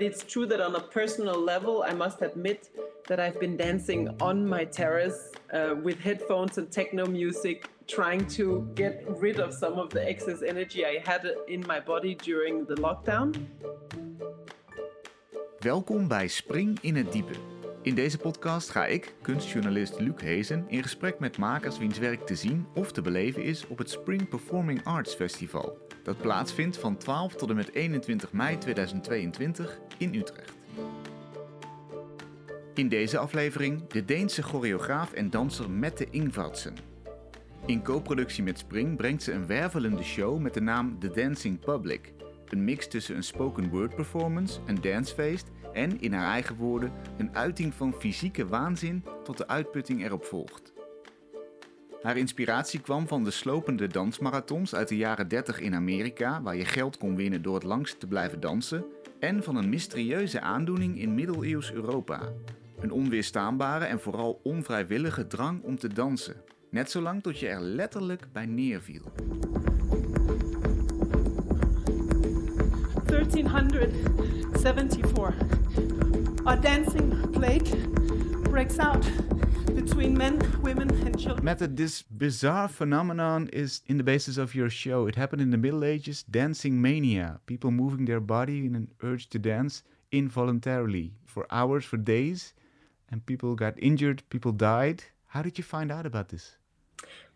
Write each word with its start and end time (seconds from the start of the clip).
It's 0.00 0.22
true 0.22 0.46
that 0.46 0.60
on 0.60 0.76
a 0.76 0.80
personal 0.80 1.36
level, 1.36 1.82
I 1.82 1.92
must 1.92 2.22
admit 2.22 2.70
that 3.08 3.18
I've 3.18 3.40
been 3.40 3.56
dancing 3.56 4.08
on 4.20 4.46
my 4.46 4.64
terrace 4.64 5.32
uh, 5.52 5.74
with 5.82 5.98
headphones 5.98 6.56
and 6.56 6.70
techno 6.70 7.04
music, 7.06 7.68
trying 7.88 8.24
to 8.36 8.70
get 8.74 9.04
rid 9.20 9.40
of 9.40 9.52
some 9.52 9.72
of 9.72 9.90
the 9.90 10.08
excess 10.08 10.42
energy 10.42 10.86
I 10.86 11.02
had 11.04 11.26
in 11.48 11.64
my 11.66 11.80
body 11.80 12.14
during 12.14 12.64
the 12.66 12.74
lockdown. 12.74 13.34
Welkom 15.58 16.08
bij 16.08 16.28
Spring 16.28 16.78
in 16.80 16.96
het 16.96 17.12
Diepe. 17.12 17.34
In 17.82 17.94
deze 17.94 18.18
podcast 18.18 18.70
ga 18.70 18.86
ik, 18.86 19.14
kunstjournalist 19.22 20.00
Luc 20.00 20.20
Hezen, 20.20 20.64
in 20.68 20.82
gesprek 20.82 21.18
met 21.18 21.38
makers 21.38 21.78
wiens 21.78 21.98
werk 21.98 22.26
te 22.26 22.34
zien 22.34 22.66
of 22.74 22.92
te 22.92 23.02
beleven 23.02 23.42
is 23.42 23.66
op 23.66 23.78
het 23.78 23.90
Spring 23.90 24.28
Performing 24.28 24.84
Arts 24.84 25.14
Festival. 25.14 25.87
Dat 26.08 26.20
plaatsvindt 26.20 26.76
van 26.76 26.96
12 26.96 27.34
tot 27.34 27.50
en 27.50 27.56
met 27.56 27.74
21 27.74 28.32
mei 28.32 28.58
2022 28.58 29.78
in 29.98 30.14
Utrecht. 30.14 30.52
In 32.74 32.88
deze 32.88 33.18
aflevering 33.18 33.86
de 33.86 34.04
Deense 34.04 34.42
choreograaf 34.42 35.12
en 35.12 35.30
danser 35.30 35.70
Mette 35.70 36.06
Ingvardsen. 36.10 36.76
In 37.66 37.82
co-productie 37.82 38.42
met 38.42 38.58
Spring 38.58 38.96
brengt 38.96 39.22
ze 39.22 39.32
een 39.32 39.46
wervelende 39.46 40.02
show 40.02 40.38
met 40.38 40.54
de 40.54 40.60
naam 40.60 40.98
The 40.98 41.10
Dancing 41.10 41.60
Public. 41.60 42.12
Een 42.48 42.64
mix 42.64 42.88
tussen 42.88 43.16
een 43.16 43.24
spoken 43.24 43.68
word 43.68 43.94
performance, 43.94 44.60
een 44.66 44.80
dancefeest 44.80 45.46
en, 45.72 46.00
in 46.00 46.12
haar 46.12 46.32
eigen 46.32 46.56
woorden, 46.56 46.92
een 47.18 47.36
uiting 47.36 47.74
van 47.74 47.94
fysieke 47.98 48.46
waanzin 48.46 49.04
tot 49.24 49.36
de 49.36 49.48
uitputting 49.48 50.04
erop 50.04 50.24
volgt. 50.24 50.72
Haar 52.02 52.16
inspiratie 52.16 52.80
kwam 52.80 53.08
van 53.08 53.24
de 53.24 53.30
slopende 53.30 53.86
dansmarathons 53.86 54.74
uit 54.74 54.88
de 54.88 54.96
jaren 54.96 55.28
30 55.28 55.60
in 55.60 55.74
Amerika, 55.74 56.42
waar 56.42 56.56
je 56.56 56.64
geld 56.64 56.96
kon 56.96 57.16
winnen 57.16 57.42
door 57.42 57.54
het 57.54 57.62
langst 57.62 58.00
te 58.00 58.06
blijven 58.06 58.40
dansen, 58.40 58.84
en 59.18 59.42
van 59.42 59.56
een 59.56 59.68
mysterieuze 59.68 60.40
aandoening 60.40 60.98
in 60.98 61.14
middeleeuws 61.14 61.72
Europa. 61.72 62.20
Een 62.80 62.90
onweerstaanbare 62.90 63.84
en 63.84 64.00
vooral 64.00 64.40
onvrijwillige 64.42 65.26
drang 65.26 65.62
om 65.62 65.78
te 65.78 65.88
dansen, 65.88 66.36
net 66.70 66.90
zolang 66.90 67.22
tot 67.22 67.38
je 67.38 67.48
er 67.48 67.60
letterlijk 67.60 68.26
bij 68.32 68.46
neerviel. 68.46 69.02
1374. 73.04 75.34
A 76.46 76.56
dancing 76.56 77.30
plague 77.30 77.76
breaks 78.42 78.78
out 78.78 79.06
between 79.74 80.16
men, 80.16 80.38
women, 80.62 80.90
and 81.04 81.18
children. 81.18 81.44
Mette, 81.44 81.76
this 81.76 82.02
bizarre 82.02 82.68
phenomenon 82.68 83.48
is 83.52 83.82
in 83.86 83.96
the 83.96 84.02
basis 84.04 84.36
of 84.36 84.54
your 84.54 84.70
show. 84.70 85.06
It 85.06 85.16
happened 85.16 85.42
in 85.42 85.50
the 85.50 85.56
Middle 85.56 85.84
Ages, 85.84 86.22
dancing 86.22 86.80
mania. 86.80 87.40
People 87.46 87.70
moving 87.70 88.04
their 88.04 88.20
body 88.20 88.66
in 88.66 88.74
an 88.74 88.90
urge 89.02 89.28
to 89.30 89.38
dance 89.38 89.82
involuntarily 90.12 91.12
for 91.24 91.46
hours, 91.50 91.84
for 91.84 91.96
days, 91.96 92.54
and 93.10 93.24
people 93.26 93.54
got 93.54 93.74
injured, 93.78 94.22
people 94.30 94.52
died. 94.52 95.04
How 95.26 95.42
did 95.42 95.58
you 95.58 95.64
find 95.64 95.92
out 95.92 96.06
about 96.06 96.28
this? 96.28 96.56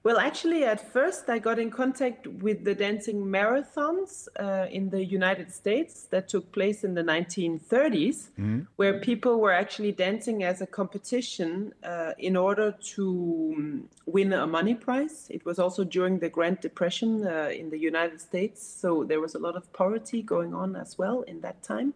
Well, 0.05 0.19
actually, 0.19 0.65
at 0.65 0.93
first, 0.93 1.29
I 1.29 1.39
got 1.39 1.61
in 1.61 1.71
contact 1.71 2.27
with 2.27 2.65
the 2.65 2.75
dancing 2.75 3.25
marathons 3.25 4.27
uh, 4.41 4.67
in 4.69 4.91
the 4.91 5.05
United 5.05 5.53
States 5.53 6.09
that 6.11 6.29
took 6.29 6.51
place 6.51 6.83
in 6.83 6.95
the 6.95 7.05
1930s, 7.05 8.31
mm-hmm. 8.31 8.61
where 8.75 8.99
people 8.99 9.39
were 9.39 9.53
actually 9.53 9.93
dancing 9.93 10.43
as 10.43 10.61
a 10.61 10.67
competition 10.67 11.73
uh, 11.85 12.15
in 12.19 12.37
order 12.37 12.75
to 12.95 13.55
um, 13.57 13.89
win 14.07 14.33
a 14.33 14.45
money 14.45 14.75
prize. 14.75 15.29
It 15.31 15.47
was 15.47 15.61
also 15.61 15.85
during 15.85 16.19
the 16.19 16.29
Great 16.29 16.61
Depression 16.61 17.25
uh, 17.25 17.51
in 17.55 17.71
the 17.71 17.79
United 17.79 18.21
States, 18.21 18.67
so 18.67 19.05
there 19.05 19.21
was 19.21 19.37
a 19.37 19.39
lot 19.39 19.55
of 19.55 19.73
poverty 19.73 20.21
going 20.21 20.53
on 20.53 20.75
as 20.75 20.99
well 20.99 21.23
in 21.23 21.43
that 21.43 21.63
time 21.63 21.95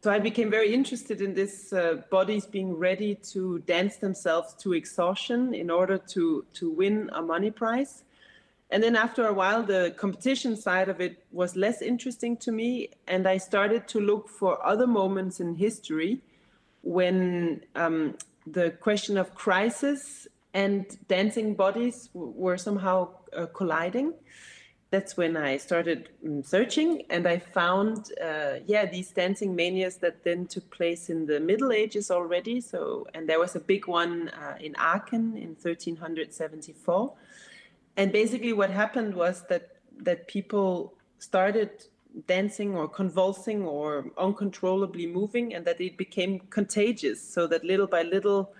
so 0.00 0.12
I 0.12 0.20
became 0.20 0.50
very 0.50 0.72
interested 0.72 1.20
in 1.20 1.34
this 1.34 1.72
uh, 1.72 2.02
bodies 2.08 2.46
being 2.46 2.76
ready 2.76 3.16
to 3.32 3.58
dance 3.60 3.96
themselves 3.96 4.54
to 4.60 4.72
exhaustion 4.72 5.54
in 5.54 5.70
order 5.70 5.98
to 6.14 6.44
to 6.54 6.70
win 6.70 7.10
a 7.12 7.22
money 7.22 7.50
prize. 7.50 8.04
And 8.70 8.82
then 8.82 8.96
after 8.96 9.26
a 9.26 9.32
while, 9.32 9.62
the 9.62 9.94
competition 9.96 10.54
side 10.56 10.88
of 10.88 11.00
it 11.00 11.24
was 11.32 11.56
less 11.56 11.80
interesting 11.80 12.36
to 12.38 12.52
me, 12.52 12.90
and 13.06 13.26
I 13.26 13.38
started 13.38 13.88
to 13.88 14.00
look 14.00 14.28
for 14.28 14.64
other 14.64 14.86
moments 14.86 15.40
in 15.40 15.54
history 15.54 16.20
when 16.82 17.62
um, 17.74 18.14
the 18.46 18.70
question 18.70 19.16
of 19.16 19.34
crisis 19.34 20.28
and 20.54 20.84
dancing 21.08 21.54
bodies 21.54 22.10
were 22.14 22.56
somehow 22.56 23.08
uh, 23.36 23.46
colliding 23.46 24.14
that's 24.90 25.16
when 25.16 25.36
I 25.36 25.58
started 25.58 26.08
mm, 26.24 26.44
searching, 26.44 27.02
and 27.10 27.26
I 27.26 27.38
found, 27.38 28.10
uh, 28.22 28.60
yeah, 28.66 28.86
these 28.86 29.10
dancing 29.10 29.54
manias 29.54 29.96
that 29.98 30.24
then 30.24 30.46
took 30.46 30.70
place 30.70 31.10
in 31.10 31.26
the 31.26 31.40
Middle 31.40 31.72
Ages 31.72 32.10
already. 32.10 32.60
So, 32.62 33.06
and 33.12 33.28
there 33.28 33.38
was 33.38 33.54
a 33.54 33.60
big 33.60 33.86
one 33.86 34.30
uh, 34.30 34.56
in 34.60 34.74
Aachen 34.76 35.36
in 35.36 35.56
1374. 35.60 37.12
And 37.98 38.12
basically, 38.12 38.54
what 38.54 38.70
happened 38.70 39.14
was 39.14 39.42
that 39.48 39.76
that 40.00 40.28
people 40.28 40.94
started 41.18 41.70
dancing 42.26 42.74
or 42.74 42.88
convulsing 42.88 43.64
or 43.64 44.06
uncontrollably 44.16 45.06
moving, 45.06 45.54
and 45.54 45.66
that 45.66 45.80
it 45.82 45.98
became 45.98 46.40
contagious. 46.48 47.22
So 47.22 47.46
that 47.48 47.62
little 47.62 47.86
by 47.86 48.04
little, 48.04 48.54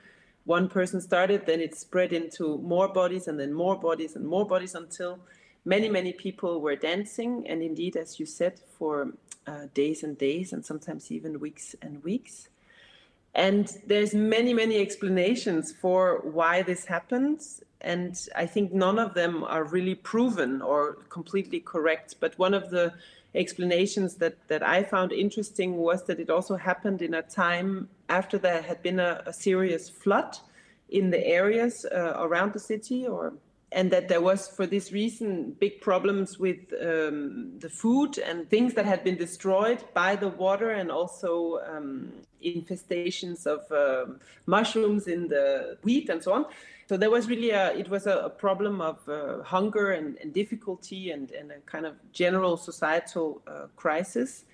one 0.45 0.69
person 0.69 1.01
started, 1.01 1.47
then 1.47 1.61
it 1.61 1.75
spread 1.75 2.13
into 2.13 2.59
more 2.59 2.89
bodies, 2.89 3.29
and 3.29 3.41
then 3.41 3.55
more 3.55 3.77
bodies, 3.77 4.15
and 4.15 4.27
more 4.27 4.47
bodies 4.47 4.75
until 4.75 5.21
many, 5.69 5.89
many 5.91 6.13
people 6.13 6.61
were 6.61 6.77
dancing, 6.77 7.47
and 7.47 7.63
indeed, 7.63 7.95
as 7.97 8.19
you 8.19 8.27
said, 8.27 8.55
for 8.79 9.13
uh, 9.47 9.67
days 9.75 10.03
and 10.03 10.17
days, 10.17 10.53
and 10.53 10.65
sometimes 10.65 11.13
even 11.13 11.41
weeks 11.41 11.77
and 11.83 12.03
weeks. 12.03 12.49
And 13.35 13.71
there's 13.87 14.15
many, 14.15 14.55
many 14.55 14.79
explanations 14.81 15.73
for 15.73 16.21
why 16.23 16.63
this 16.63 16.87
happens, 16.87 17.63
and 17.83 18.19
I 18.35 18.47
think 18.47 18.73
none 18.73 18.99
of 18.99 19.13
them 19.15 19.45
are 19.45 19.63
really 19.63 19.95
proven 19.95 20.63
or 20.63 20.95
completely 21.11 21.61
correct. 21.61 22.17
But 22.19 22.39
one 22.39 22.55
of 22.55 22.71
the 22.71 22.95
explanations 23.35 24.17
that, 24.17 24.37
that 24.49 24.63
I 24.63 24.83
found 24.83 25.13
interesting 25.13 25.77
was 25.77 26.05
that 26.07 26.19
it 26.19 26.31
also 26.31 26.57
happened 26.57 27.03
in 27.03 27.13
a 27.13 27.23
time 27.23 27.89
after 28.09 28.39
there 28.39 28.63
had 28.63 28.83
been 28.83 28.99
a, 28.99 29.23
a 29.27 29.33
serious 29.33 29.91
flood 29.91 30.39
in 30.89 31.11
the 31.11 31.25
areas 31.27 31.85
uh, 31.85 32.15
around 32.17 32.55
the 32.55 32.59
city 32.59 33.07
or 33.07 33.35
and 33.73 33.91
that 33.91 34.09
there 34.09 34.21
was 34.21 34.49
for 34.49 34.67
this 34.67 34.93
reason 34.93 35.53
big 35.61 35.81
problems 35.81 36.39
with 36.39 36.73
um, 36.81 37.53
the 37.59 37.69
food 37.69 38.19
and 38.19 38.49
things 38.49 38.75
that 38.75 38.87
had 38.87 39.05
been 39.05 39.17
destroyed 39.17 39.85
by 39.93 40.17
the 40.17 40.29
water 40.29 40.71
and 40.71 40.91
also 40.91 41.61
um, 41.67 42.11
infestations 42.43 43.47
of 43.47 43.71
uh, 43.71 44.11
mushrooms 44.47 45.07
in 45.07 45.29
the 45.29 45.77
wheat 45.83 46.09
and 46.09 46.23
so 46.23 46.33
on. 46.33 46.47
So 46.89 46.97
there 46.97 47.11
was 47.11 47.29
really 47.29 47.51
a 47.51 47.77
it 47.77 47.91
was 47.91 48.07
a, 48.07 48.19
a 48.19 48.31
problem 48.31 48.81
of 48.81 49.07
uh, 49.07 49.43
hunger 49.43 49.93
and, 49.93 50.17
and 50.23 50.33
difficulty 50.33 51.11
and, 51.11 51.31
and, 51.33 51.53
a 51.53 51.59
kind 51.67 51.85
of 51.85 51.95
general 52.13 52.57
societal 52.57 53.43
uh, 53.47 53.67
crisis. 53.77 54.47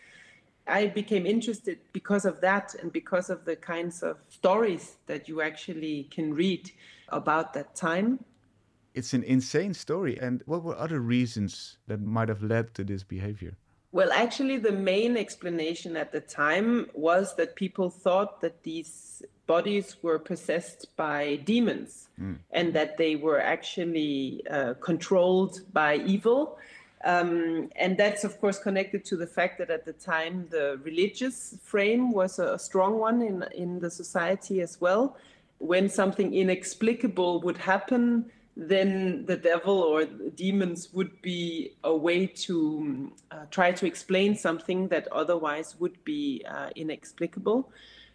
I 0.67 0.87
became 0.87 1.27
interested 1.27 1.79
because 1.93 2.25
of 2.25 2.41
that 2.41 2.75
and 2.75 2.91
because 2.91 3.31
of 3.31 3.45
the 3.45 3.55
kinds 3.55 4.03
of 4.03 4.17
stories 4.31 4.97
that 5.07 5.29
you 5.29 5.43
actually 5.43 6.09
can 6.11 6.35
read 6.35 6.73
about 7.11 7.53
that 7.53 7.77
time 7.77 8.25
it's 8.95 9.13
an 9.13 9.23
insane 9.25 9.75
story. 9.75 10.19
And 10.21 10.43
what 10.47 10.63
were 10.63 10.77
other 10.77 11.01
reasons 11.01 11.79
that 11.89 12.01
might 12.01 12.29
have 12.29 12.43
led 12.43 12.75
to 12.75 12.85
this 12.85 13.03
behavior? 13.03 13.57
Well, 13.93 14.11
actually, 14.13 14.57
the 14.57 14.73
main 14.73 15.17
explanation 15.17 15.97
at 15.97 16.11
the 16.11 16.21
time 16.21 16.89
was 16.95 17.37
that 17.37 17.55
people 17.55 17.91
thought 17.91 18.41
that 18.41 18.65
these 18.65 19.23
bodies 19.47 19.97
were 20.03 20.19
possessed 20.19 20.87
by 20.97 21.37
demons 21.45 22.09
mm. 22.21 22.39
and 22.51 22.73
that 22.75 22.97
they 22.97 23.15
were 23.15 23.41
actually 23.41 24.43
uh, 24.51 24.75
controlled 24.75 25.61
by 25.73 25.97
evil. 25.97 26.59
Um, 27.05 27.71
and 27.77 27.97
that's, 27.97 28.25
of 28.25 28.41
course, 28.41 28.59
connected 28.59 29.05
to 29.05 29.17
the 29.17 29.27
fact 29.27 29.59
that 29.59 29.71
at 29.71 29.85
the 29.85 29.93
time 29.93 30.49
the 30.51 30.81
religious 30.83 31.57
frame 31.63 32.11
was 32.11 32.39
a, 32.39 32.55
a 32.55 32.59
strong 32.59 32.99
one 32.99 33.23
in, 33.23 33.45
in 33.55 33.79
the 33.79 33.91
society 33.91 34.61
as 34.61 34.81
well. 34.81 35.17
When 35.59 35.89
something 35.89 36.35
inexplicable 36.35 37.43
would 37.43 37.59
happen, 37.59 38.31
then 38.57 39.25
the 39.27 39.37
devil 39.37 39.79
or 39.81 40.05
the 40.05 40.31
demons 40.31 40.93
would 40.93 41.21
be 41.23 41.73
a 41.83 41.95
way 41.95 42.27
to 42.27 43.13
uh, 43.31 43.47
try 43.51 43.73
to 43.73 43.87
explain 43.87 44.37
something 44.37 44.89
that 44.89 45.09
otherwise 45.09 45.75
would 45.81 46.03
be 46.05 46.45
uh, 46.49 46.71
inexplicable. 46.77 47.71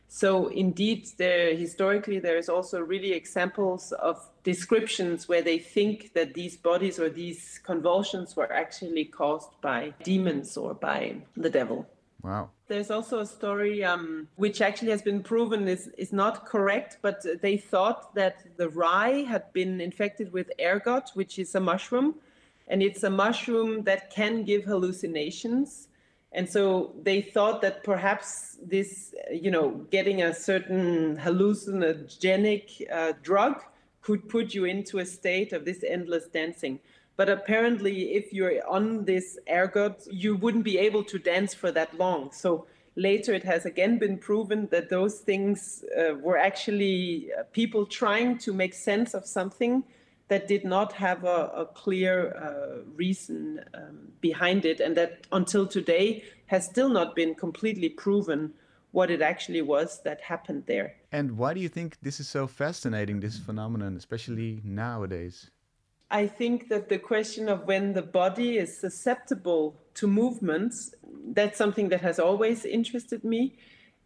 So 0.08 0.48
indeed, 0.48 1.08
there 1.18 1.56
historically 1.56 2.20
there 2.20 2.38
is 2.38 2.50
also 2.50 2.80
really 2.82 3.12
examples 3.14 3.92
of 3.92 4.28
descriptions 4.44 5.28
where 5.28 5.44
they 5.44 5.60
think 5.60 6.14
that 6.14 6.34
these 6.34 6.58
bodies 6.58 7.00
or 7.00 7.10
these 7.10 7.60
convulsions 7.64 8.36
were 8.36 8.52
actually 8.52 9.06
caused 9.06 9.50
by 9.62 9.94
demons 10.04 10.58
or 10.58 10.74
by 10.74 11.18
the 11.38 11.50
devil. 11.50 11.86
Wow. 12.21 12.50
There's 12.68 12.92
also 12.92 13.19
a 13.19 13.25
story 13.25 13.83
um, 13.83 14.27
which 14.36 14.62
actually 14.62 14.92
has 14.92 15.01
been 15.01 15.24
proven 15.24 15.68
is, 15.68 15.89
is 15.98 16.12
not 16.12 16.45
correct, 16.45 16.98
but 17.01 17.25
they 17.42 17.57
thought 17.57 18.13
that 18.16 18.57
the 18.57 18.69
rye 18.69 19.25
had 19.27 19.51
been 19.54 19.80
infected 19.80 20.33
with 20.33 20.51
ergot, 20.60 21.12
which 21.13 21.39
is 21.39 21.56
a 21.56 21.60
mushroom. 21.60 22.16
And 22.68 22.83
it's 22.83 23.04
a 23.04 23.10
mushroom 23.10 23.83
that 23.83 24.12
can 24.12 24.44
give 24.44 24.63
hallucinations. 24.66 25.88
And 26.31 26.48
so 26.48 26.94
they 27.01 27.21
thought 27.21 27.62
that 27.62 27.83
perhaps 27.83 28.57
this, 28.62 29.16
you 29.31 29.50
know, 29.50 29.71
getting 29.89 30.21
a 30.21 30.33
certain 30.33 31.18
hallucinogenic 31.18 32.92
uh, 32.92 33.13
drug 33.24 33.63
could 34.01 34.30
put 34.30 34.54
you 34.54 34.66
into 34.66 35.00
a 35.00 35.06
state 35.06 35.54
of 35.54 35.66
this 35.66 35.83
endless 35.83 36.27
dancing. 36.27 36.80
But 37.19 37.27
apparently, 37.27 38.16
if 38.16 38.31
you're 38.31 38.66
on 38.66 39.04
this 39.04 39.38
ergot, 39.50 40.07
you 40.10 40.38
wouldn't 40.38 40.63
be 40.63 40.77
able 40.77 41.04
to 41.04 41.19
dance 41.19 41.54
for 41.54 41.69
that 41.74 41.98
long. 41.98 42.31
So 42.31 42.66
later, 42.95 43.33
it 43.33 43.44
has 43.44 43.66
again 43.66 44.00
been 44.00 44.18
proven 44.18 44.69
that 44.71 44.88
those 44.89 45.16
things 45.19 45.83
uh, 45.83 46.13
were 46.13 46.38
actually 46.38 47.30
uh, 47.38 47.44
people 47.51 47.86
trying 47.86 48.38
to 48.38 48.54
make 48.54 48.74
sense 48.74 49.13
of 49.13 49.25
something 49.25 49.83
that 50.30 50.48
did 50.48 50.63
not 50.63 50.94
have 50.94 51.25
a, 51.25 51.51
a 51.63 51.66
clear 51.66 52.16
uh, 52.38 52.83
reason 52.95 53.66
um, 53.74 53.98
behind 54.21 54.63
it, 54.63 54.80
and 54.80 54.95
that 54.95 55.27
until 55.33 55.68
today 55.68 56.24
has 56.45 56.63
still 56.63 56.88
not 56.88 57.18
been 57.18 57.36
completely 57.36 57.89
proven 57.89 58.54
what 58.92 59.12
it 59.12 59.21
actually 59.21 59.62
was 59.62 60.01
that 60.04 60.21
happened 60.21 60.63
there. 60.68 60.95
And 61.12 61.38
why 61.38 61.54
do 61.54 61.60
you 61.60 61.68
think 61.68 61.98
this 62.01 62.21
is 62.21 62.30
so 62.30 62.48
fascinating, 62.48 63.19
this 63.19 63.38
phenomenon, 63.38 63.98
especially 63.98 64.62
nowadays? 64.63 65.51
I 66.12 66.26
think 66.26 66.70
that 66.70 66.90
the 66.90 66.98
question 66.98 67.48
of 67.50 67.68
when 67.68 67.94
the 67.94 68.02
body 68.02 68.58
is 68.58 68.76
susceptible 68.76 69.76
to 69.96 70.08
movements, 70.08 70.96
that's 71.34 71.58
something 71.58 71.90
that 71.90 72.02
has 72.02 72.20
always 72.20 72.66
interested 72.66 73.24
me. 73.24 73.58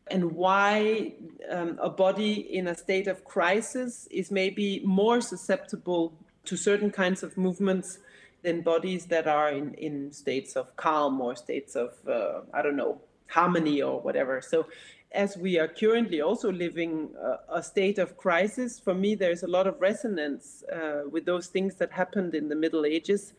And 0.07 0.33
why 0.33 1.13
um, 1.49 1.79
a 1.81 1.89
body 1.89 2.33
in 2.33 2.67
a 2.67 2.75
state 2.75 3.07
of 3.07 3.23
crisis 3.23 4.07
is 4.11 4.31
maybe 4.31 4.81
more 4.83 5.21
susceptible 5.21 6.13
to 6.43 6.57
certain 6.57 6.91
kinds 6.91 7.23
of 7.23 7.37
movements 7.37 7.99
than 8.41 8.61
bodies 8.61 9.05
that 9.05 9.25
are 9.25 9.49
in, 9.49 9.73
in 9.75 10.11
states 10.11 10.57
of 10.57 10.75
calm 10.75 11.21
or 11.21 11.37
states 11.37 11.75
of, 11.75 11.93
uh, 12.05 12.41
I 12.53 12.61
don't 12.61 12.75
know, 12.75 12.99
harmony 13.27 13.81
or 13.81 13.99
whatever. 14.01 14.41
So, 14.41 14.67
as 15.11 15.37
we 15.37 15.59
are 15.59 15.67
currently 15.67 16.21
also 16.21 16.51
living 16.51 17.09
a, 17.21 17.57
a 17.57 17.63
state 17.63 17.99
of 17.99 18.17
crisis, 18.17 18.79
for 18.79 18.95
me, 18.95 19.13
there's 19.13 19.43
a 19.43 19.47
lot 19.47 19.67
of 19.67 19.79
resonance 19.79 20.63
uh, 20.73 21.03
with 21.09 21.25
those 21.25 21.47
things 21.47 21.75
that 21.75 21.91
happened 21.91 22.33
in 22.33 22.49
the 22.49 22.55
Middle 22.55 22.83
Ages 22.83 23.33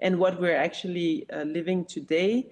and 0.00 0.18
what 0.18 0.40
we're 0.40 0.56
actually 0.56 1.26
uh, 1.32 1.42
living 1.42 1.84
today. 1.84 2.46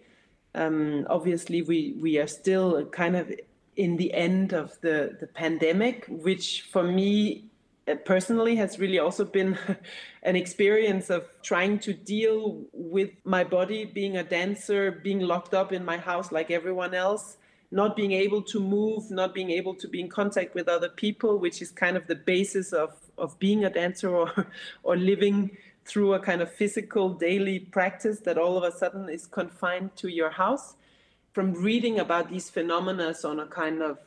Um, 0.55 1.06
obviously, 1.11 1.62
we, 1.62 1.96
we 2.00 2.19
are 2.19 2.29
still 2.29 2.85
kind 2.87 3.17
of 3.17 3.32
in 3.76 3.96
the 3.96 4.12
end 4.14 4.52
of 4.52 4.81
the, 4.81 5.17
the 5.20 5.26
pandemic, 5.26 6.05
which 6.08 6.62
for 6.62 6.82
me 6.82 7.48
personally 7.96 8.56
has 8.56 8.79
really 8.79 8.99
also 8.99 9.25
been 9.25 9.58
an 10.23 10.37
experience 10.37 11.11
of 11.11 11.25
trying 11.43 11.79
to 11.81 11.93
deal 11.93 12.64
with 12.73 13.11
my 13.25 13.44
body 13.44 13.85
being 13.85 14.17
a 14.17 14.23
dancer, 14.23 14.90
being 14.90 15.20
locked 15.20 15.55
up 15.55 15.73
in 15.73 15.85
my 15.85 15.96
house 15.96 16.32
like 16.32 16.50
everyone 16.50 16.94
else, 16.94 17.38
not 17.70 17.96
being 17.96 18.12
able 18.12 18.43
to 18.43 18.61
move, 18.61 19.11
not 19.11 19.35
being 19.35 19.50
able 19.50 19.75
to 19.75 19.88
be 19.88 20.00
in 20.00 20.08
contact 20.08 20.55
with 20.55 20.69
other 20.69 20.88
people, 20.88 21.38
which 21.38 21.62
is 21.62 21.70
kind 21.70 21.96
of 21.96 22.06
the 22.06 22.14
basis 22.14 22.73
of, 22.73 22.94
of 23.17 23.38
being 23.38 23.64
a 23.64 23.70
dancer 23.70 24.08
or, 24.14 24.46
or 24.82 24.96
living 24.96 25.56
through 25.85 26.14
a 26.14 26.20
kind 26.20 26.43
of 26.43 26.52
physical 26.52 27.08
daily 27.11 27.58
practice 27.58 28.20
that 28.20 28.37
all 28.37 28.58
of 28.58 28.64
a 28.64 28.76
sudden 28.76 29.08
is 29.08 29.26
confined 29.26 29.94
to 29.96 30.08
your 30.08 30.31
house. 30.31 30.75
From 31.32 31.55
reading 31.55 31.99
about 31.99 32.31
these 32.31 32.50
phenomena 32.50 33.14
on 33.25 33.40
a 33.40 33.46
kind 33.46 33.82
of 33.82 33.99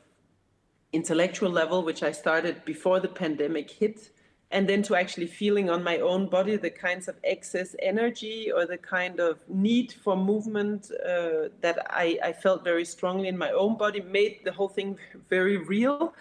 intellectual 0.93 1.49
level, 1.49 1.83
which 1.83 2.03
I 2.03 2.11
started 2.11 2.65
before 2.65 2.99
the 2.99 3.07
pandemic 3.07 3.69
hit, 3.71 4.11
and 4.51 4.67
then 4.67 4.83
to 4.83 4.95
actually 4.95 5.27
feeling 5.27 5.69
on 5.69 5.83
my 5.83 5.99
own 5.99 6.27
body 6.27 6.57
the 6.57 6.69
kinds 6.69 7.07
of 7.07 7.15
excess 7.23 7.75
energy 7.81 8.51
or 8.51 8.65
the 8.65 8.77
kind 8.77 9.19
of 9.19 9.39
need 9.47 9.93
for 10.03 10.15
movement 10.17 10.91
uh, 11.05 11.47
that 11.61 11.87
I, 11.89 12.19
I, 12.21 12.33
felt 12.33 12.63
very 12.63 12.83
strongly 12.83 13.29
in 13.29 13.37
my 13.37 13.51
own 13.51 13.77
body 13.77 14.01
made 14.01 14.41
the 14.43 14.51
whole 14.51 14.67
thing 14.67 14.97
very 15.29 15.57
real 15.57 16.13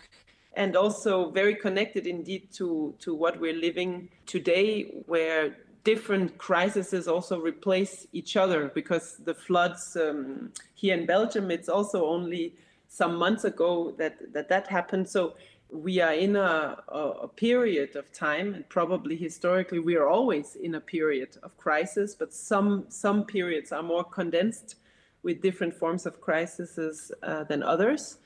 and 0.54 0.76
also 0.76 1.30
very 1.30 1.54
connected 1.54 2.06
indeed 2.06 2.48
to, 2.52 2.94
to 3.00 3.14
what 3.14 3.40
we're 3.40 3.54
living 3.54 4.08
today, 4.26 4.92
where 5.06 5.56
different 5.84 6.36
crises 6.38 7.08
also 7.08 7.40
replace 7.40 8.06
each 8.12 8.36
other 8.36 8.70
because 8.74 9.16
the 9.24 9.34
floods 9.34 9.96
um, 9.96 10.52
here 10.74 10.96
in 10.96 11.06
Belgium, 11.06 11.50
it's 11.50 11.68
also 11.68 12.06
only 12.06 12.54
some 12.90 13.14
months 13.16 13.44
ago 13.44 13.94
that 13.96 14.32
that, 14.34 14.48
that 14.48 14.66
happened. 14.66 15.08
So 15.08 15.34
we 15.70 16.00
are 16.00 16.12
in 16.12 16.34
a, 16.34 16.82
a, 16.88 17.28
period 17.28 17.94
of 17.94 18.10
time, 18.12 18.54
and 18.54 18.68
probably 18.68 19.16
historically 19.16 19.78
we 19.78 19.94
are 19.96 20.08
always 20.08 20.56
in 20.56 20.74
a 20.74 20.80
period 20.80 21.38
of 21.44 21.56
crisis, 21.56 22.16
but 22.16 22.34
some 22.34 22.84
some 22.88 23.24
periods 23.24 23.70
are 23.72 23.82
more 23.82 24.04
condensed 24.04 24.74
with 25.22 25.40
different 25.40 25.72
forms 25.74 26.04
of 26.04 26.20
crises 26.20 27.12
uh, 27.22 27.44
than 27.44 27.62
others. 27.62 28.18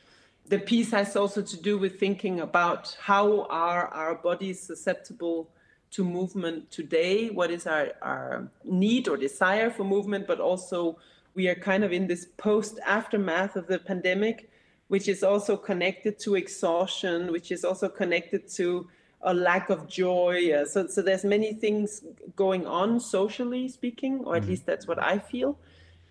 The 0.46 0.58
piece 0.58 0.90
has 0.92 1.16
also 1.16 1.42
to 1.42 1.56
do 1.60 1.76
with 1.78 2.00
thinking 2.00 2.40
about 2.40 2.96
how 3.00 3.46
are 3.50 3.88
our 3.88 4.14
bodies 4.14 4.60
susceptible 4.60 5.50
to 5.90 6.04
movement 6.04 6.70
today, 6.70 7.30
what 7.30 7.50
is 7.50 7.66
our, 7.66 7.92
our 8.02 8.50
need 8.64 9.08
or 9.08 9.16
desire 9.16 9.70
for 9.70 9.84
movement, 9.84 10.26
but 10.26 10.40
also 10.40 10.98
we 11.34 11.48
are 11.48 11.54
kind 11.54 11.84
of 11.84 11.92
in 11.92 12.06
this 12.06 12.26
post 12.36 12.78
aftermath 12.86 13.56
of 13.56 13.66
the 13.66 13.78
pandemic, 13.78 14.50
which 14.88 15.08
is 15.08 15.22
also 15.22 15.56
connected 15.56 16.18
to 16.20 16.34
exhaustion, 16.34 17.32
which 17.32 17.50
is 17.50 17.64
also 17.64 17.88
connected 17.88 18.48
to 18.48 18.86
a 19.22 19.32
lack 19.32 19.70
of 19.70 19.88
joy. 19.88 20.52
Uh, 20.52 20.64
so, 20.64 20.86
so 20.86 21.02
there's 21.02 21.24
many 21.24 21.54
things 21.54 22.04
going 22.36 22.66
on 22.66 23.00
socially 23.00 23.68
speaking, 23.68 24.20
or 24.24 24.36
at 24.36 24.42
mm-hmm. 24.42 24.50
least 24.50 24.66
that's 24.66 24.86
what 24.86 25.02
I 25.02 25.18
feel. 25.18 25.58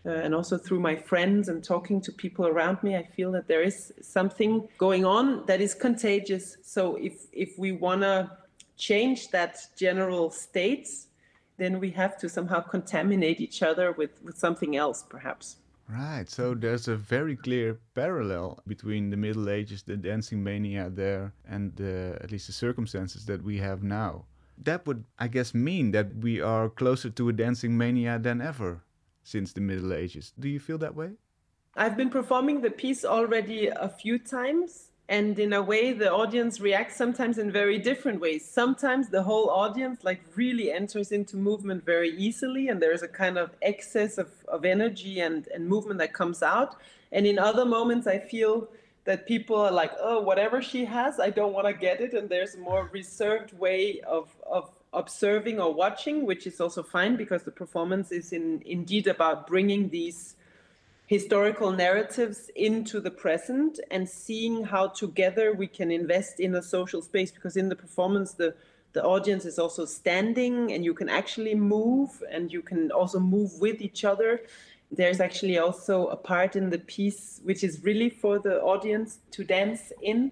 Uh, 0.06 0.10
and 0.10 0.36
also 0.36 0.58
through 0.58 0.82
my 0.82 0.96
friends 0.96 1.48
and 1.48 1.64
talking 1.64 2.02
to 2.02 2.12
people 2.12 2.46
around 2.46 2.82
me, 2.84 2.98
I 2.98 3.04
feel 3.04 3.32
that 3.32 3.48
there 3.48 3.62
is 3.62 3.94
something 4.02 4.68
going 4.78 5.06
on 5.06 5.46
that 5.46 5.62
is 5.62 5.74
contagious. 5.74 6.58
So 6.62 6.98
if 6.98 7.28
if 7.32 7.58
we 7.58 7.72
wanna 7.72 8.38
change 8.76 9.30
that 9.30 9.60
general 9.78 10.30
state, 10.30 10.90
then 11.58 11.80
we 11.80 11.92
have 11.92 12.18
to 12.18 12.28
somehow 12.28 12.60
contaminate 12.60 13.40
each 13.40 13.64
other 13.64 13.92
with, 13.94 14.22
with 14.24 14.38
something 14.38 14.76
else, 14.76 15.04
perhaps. 15.08 15.58
Right. 15.90 16.30
So 16.30 16.54
there's 16.54 16.88
a 16.88 16.96
very 16.96 17.36
clear 17.36 17.80
parallel 17.94 18.60
between 18.68 19.10
the 19.10 19.18
Middle 19.18 19.50
Ages, 19.50 19.84
the 19.84 19.98
dancing 19.98 20.44
mania 20.44 20.90
there, 20.90 21.34
and 21.48 21.80
uh, 21.80 22.24
at 22.24 22.32
least 22.32 22.48
the 22.48 22.54
circumstances 22.54 23.26
that 23.26 23.44
we 23.44 23.58
have 23.58 23.84
now. 23.84 24.26
That 24.58 24.88
would, 24.88 25.04
I 25.20 25.28
guess, 25.28 25.54
mean 25.54 25.92
that 25.92 26.16
we 26.16 26.40
are 26.40 26.70
closer 26.70 27.10
to 27.10 27.30
a 27.30 27.34
dancing 27.34 27.78
mania 27.78 28.18
than 28.18 28.42
ever 28.42 28.82
since 29.24 29.52
the 29.52 29.62
Middle 29.62 29.94
Ages. 29.94 30.34
Do 30.40 30.48
you 30.48 30.60
feel 30.60 30.78
that 30.80 30.96
way? 30.96 31.12
I've 31.76 31.98
been 31.98 32.10
performing 32.10 32.62
the 32.62 32.70
piece 32.70 33.04
already 33.04 33.68
a 33.68 33.90
few 33.90 34.20
times 34.20 34.92
and 35.10 35.38
in 35.38 35.52
a 35.52 35.62
way 35.62 35.92
the 35.92 36.12
audience 36.12 36.62
reacts 36.62 36.96
sometimes 36.96 37.38
in 37.38 37.52
very 37.52 37.78
different 37.78 38.22
ways. 38.22 38.48
Sometimes 38.50 39.10
the 39.10 39.24
whole 39.24 39.50
audience 39.50 40.04
like 40.04 40.22
really 40.36 40.72
enters 40.72 41.12
into 41.12 41.36
movement 41.36 41.86
very 41.86 42.16
easily 42.16 42.70
and 42.70 42.82
there's 42.82 43.04
a 43.04 43.08
kind 43.08 43.38
of 43.38 43.52
excess 43.62 44.18
of, 44.18 44.32
of 44.48 44.64
energy 44.64 45.20
and, 45.20 45.48
and 45.50 45.68
movement 45.68 46.00
that 46.00 46.14
comes 46.14 46.42
out. 46.42 46.78
And 47.12 47.28
in 47.28 47.38
other 47.38 47.66
moments 47.66 48.08
i 48.08 48.18
feel 48.18 48.70
that 49.06 49.28
people 49.28 49.58
are 49.58 49.72
like 49.72 49.92
oh 50.00 50.22
whatever 50.22 50.62
she 50.62 50.86
has 50.86 51.20
i 51.20 51.30
don't 51.30 51.54
want 51.54 51.68
to 51.68 51.74
get 51.74 52.00
it. 52.00 52.14
And 52.14 52.30
there's 52.30 52.56
a 52.56 52.60
more 52.60 52.90
reserved 52.94 53.52
way 53.60 54.00
of, 54.08 54.30
of 54.50 54.70
observing 54.94 55.60
or 55.60 55.74
watching 55.74 56.26
which 56.26 56.48
is 56.48 56.62
also 56.62 56.82
fine 56.82 57.18
because 57.18 57.44
the 57.44 57.52
performance 57.52 58.12
is 58.12 58.32
in, 58.32 58.64
indeed 58.66 59.08
about 59.08 59.48
bringing 59.48 59.90
these 59.90 60.36
historical 61.14 61.72
narratives 61.72 62.50
into 62.56 63.00
the 63.00 63.12
present 63.12 63.80
and 63.92 64.10
seeing 64.10 64.64
how 64.64 64.88
together 64.88 65.54
we 65.54 65.68
can 65.68 65.92
invest 65.92 66.40
in 66.40 66.56
a 66.56 66.64
social 66.76 67.04
space 67.04 67.32
because 67.32 67.56
in 67.56 67.70
the 67.70 67.76
performance 67.76 68.32
the 68.34 68.56
the 68.94 69.04
audience 69.04 69.46
is 69.46 69.60
also 69.60 69.86
standing 69.86 70.72
and 70.72 70.84
you 70.84 70.94
can 70.94 71.10
actually 71.10 71.54
move 71.54 72.10
and 72.32 72.52
you 72.52 72.64
can 72.64 72.92
also 72.92 73.20
move 73.20 73.52
with 73.60 73.82
each 73.82 74.06
other. 74.06 74.42
There's 74.92 75.20
actually 75.20 75.58
also 75.60 76.08
a 76.08 76.16
part 76.16 76.56
in 76.56 76.72
the 76.72 76.80
piece 76.80 77.42
which 77.44 77.64
is 77.64 77.84
really 77.84 78.10
for 78.10 78.38
the 78.40 78.56
audience 78.62 79.20
to 79.36 79.44
dance 79.44 79.92
in. 80.02 80.32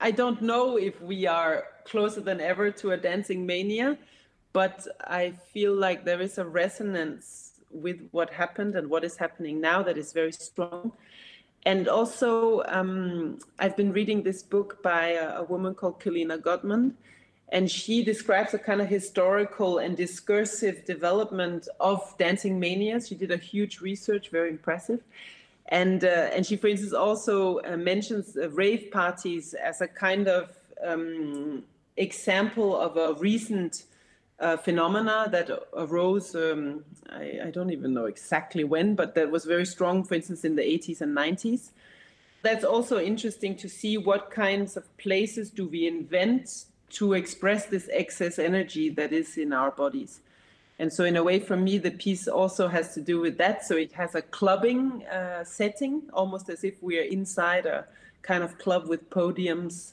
I 0.00 0.10
don't 0.10 0.40
know 0.42 0.78
if 0.78 1.00
we 1.00 1.26
are 1.26 1.64
closer 1.84 2.20
than 2.20 2.40
ever 2.40 2.70
to 2.80 2.92
a 2.92 2.96
dancing 2.96 3.46
mania 3.46 3.98
but 4.52 4.86
i 5.22 5.32
feel 5.52 5.72
like 5.72 6.04
there 6.04 6.20
is 6.20 6.38
a 6.38 6.44
resonance 6.44 7.49
with 7.70 8.08
what 8.10 8.30
happened 8.30 8.74
and 8.76 8.88
what 8.88 9.04
is 9.04 9.16
happening 9.16 9.60
now 9.60 9.82
that 9.82 9.96
is 9.96 10.12
very 10.12 10.32
strong. 10.32 10.92
And 11.64 11.88
also, 11.88 12.62
um, 12.68 13.38
I've 13.58 13.76
been 13.76 13.92
reading 13.92 14.22
this 14.22 14.42
book 14.42 14.82
by 14.82 15.10
a, 15.10 15.40
a 15.40 15.42
woman 15.44 15.74
called 15.74 16.00
Kélina 16.00 16.38
Gotman, 16.38 16.94
and 17.50 17.70
she 17.70 18.02
describes 18.02 18.54
a 18.54 18.58
kind 18.58 18.80
of 18.80 18.88
historical 18.88 19.78
and 19.78 19.96
discursive 19.96 20.84
development 20.84 21.68
of 21.80 22.14
dancing 22.18 22.58
manias. 22.58 23.08
She 23.08 23.14
did 23.14 23.30
a 23.30 23.36
huge 23.36 23.80
research, 23.80 24.30
very 24.30 24.50
impressive. 24.50 25.00
And, 25.66 26.04
uh, 26.04 26.30
and 26.34 26.46
she, 26.46 26.56
for 26.56 26.68
instance, 26.68 26.92
also 26.92 27.58
uh, 27.60 27.76
mentions 27.76 28.36
uh, 28.36 28.50
rave 28.50 28.90
parties 28.90 29.54
as 29.54 29.80
a 29.80 29.88
kind 29.88 30.28
of 30.28 30.50
um, 30.82 31.64
example 31.96 32.78
of 32.78 32.96
a 32.96 33.14
recent 33.20 33.84
uh, 34.40 34.56
phenomena 34.56 35.28
that 35.30 35.50
arose. 35.74 36.34
Um, 36.34 36.84
I, 37.10 37.40
I, 37.46 37.50
don't 37.50 37.70
even 37.70 37.92
know 37.92 38.06
exactly 38.06 38.64
when, 38.64 38.94
but 38.94 39.14
that 39.14 39.30
was 39.30 39.44
very 39.44 39.66
strong, 39.66 40.02
for 40.02 40.14
instance, 40.14 40.44
in 40.44 40.56
the 40.56 40.62
80s 40.62 41.00
and 41.00 41.16
90s. 41.16 41.70
That's 42.42 42.64
also 42.64 42.98
interesting 42.98 43.54
to 43.56 43.68
see 43.68 43.98
what 43.98 44.30
kinds 44.30 44.76
of 44.76 44.96
places 44.96 45.50
do 45.50 45.68
we 45.68 45.86
invent 45.86 46.64
to 46.90 47.12
express 47.12 47.66
this 47.66 47.88
excess 47.92 48.38
energy 48.38 48.88
that 48.90 49.12
is 49.12 49.36
in 49.36 49.52
our 49.52 49.70
bodies. 49.70 50.20
And 50.78 50.90
so, 50.90 51.04
in 51.04 51.16
a 51.16 51.22
way, 51.22 51.38
for 51.38 51.56
me, 51.56 51.76
the 51.76 51.90
piece 51.90 52.26
also 52.26 52.66
has 52.66 52.94
to 52.94 53.02
do 53.02 53.20
with 53.20 53.36
that. 53.36 53.66
So, 53.66 53.76
it 53.76 53.92
has 53.92 54.14
a 54.14 54.22
clubbing 54.22 55.04
uh, 55.04 55.44
setting, 55.44 56.04
almost 56.14 56.48
as 56.48 56.64
if 56.64 56.82
we 56.82 56.98
are 56.98 57.02
inside 57.02 57.66
a 57.66 57.84
kind 58.22 58.42
of 58.42 58.56
club 58.56 58.88
with 58.88 59.10
podiums 59.10 59.92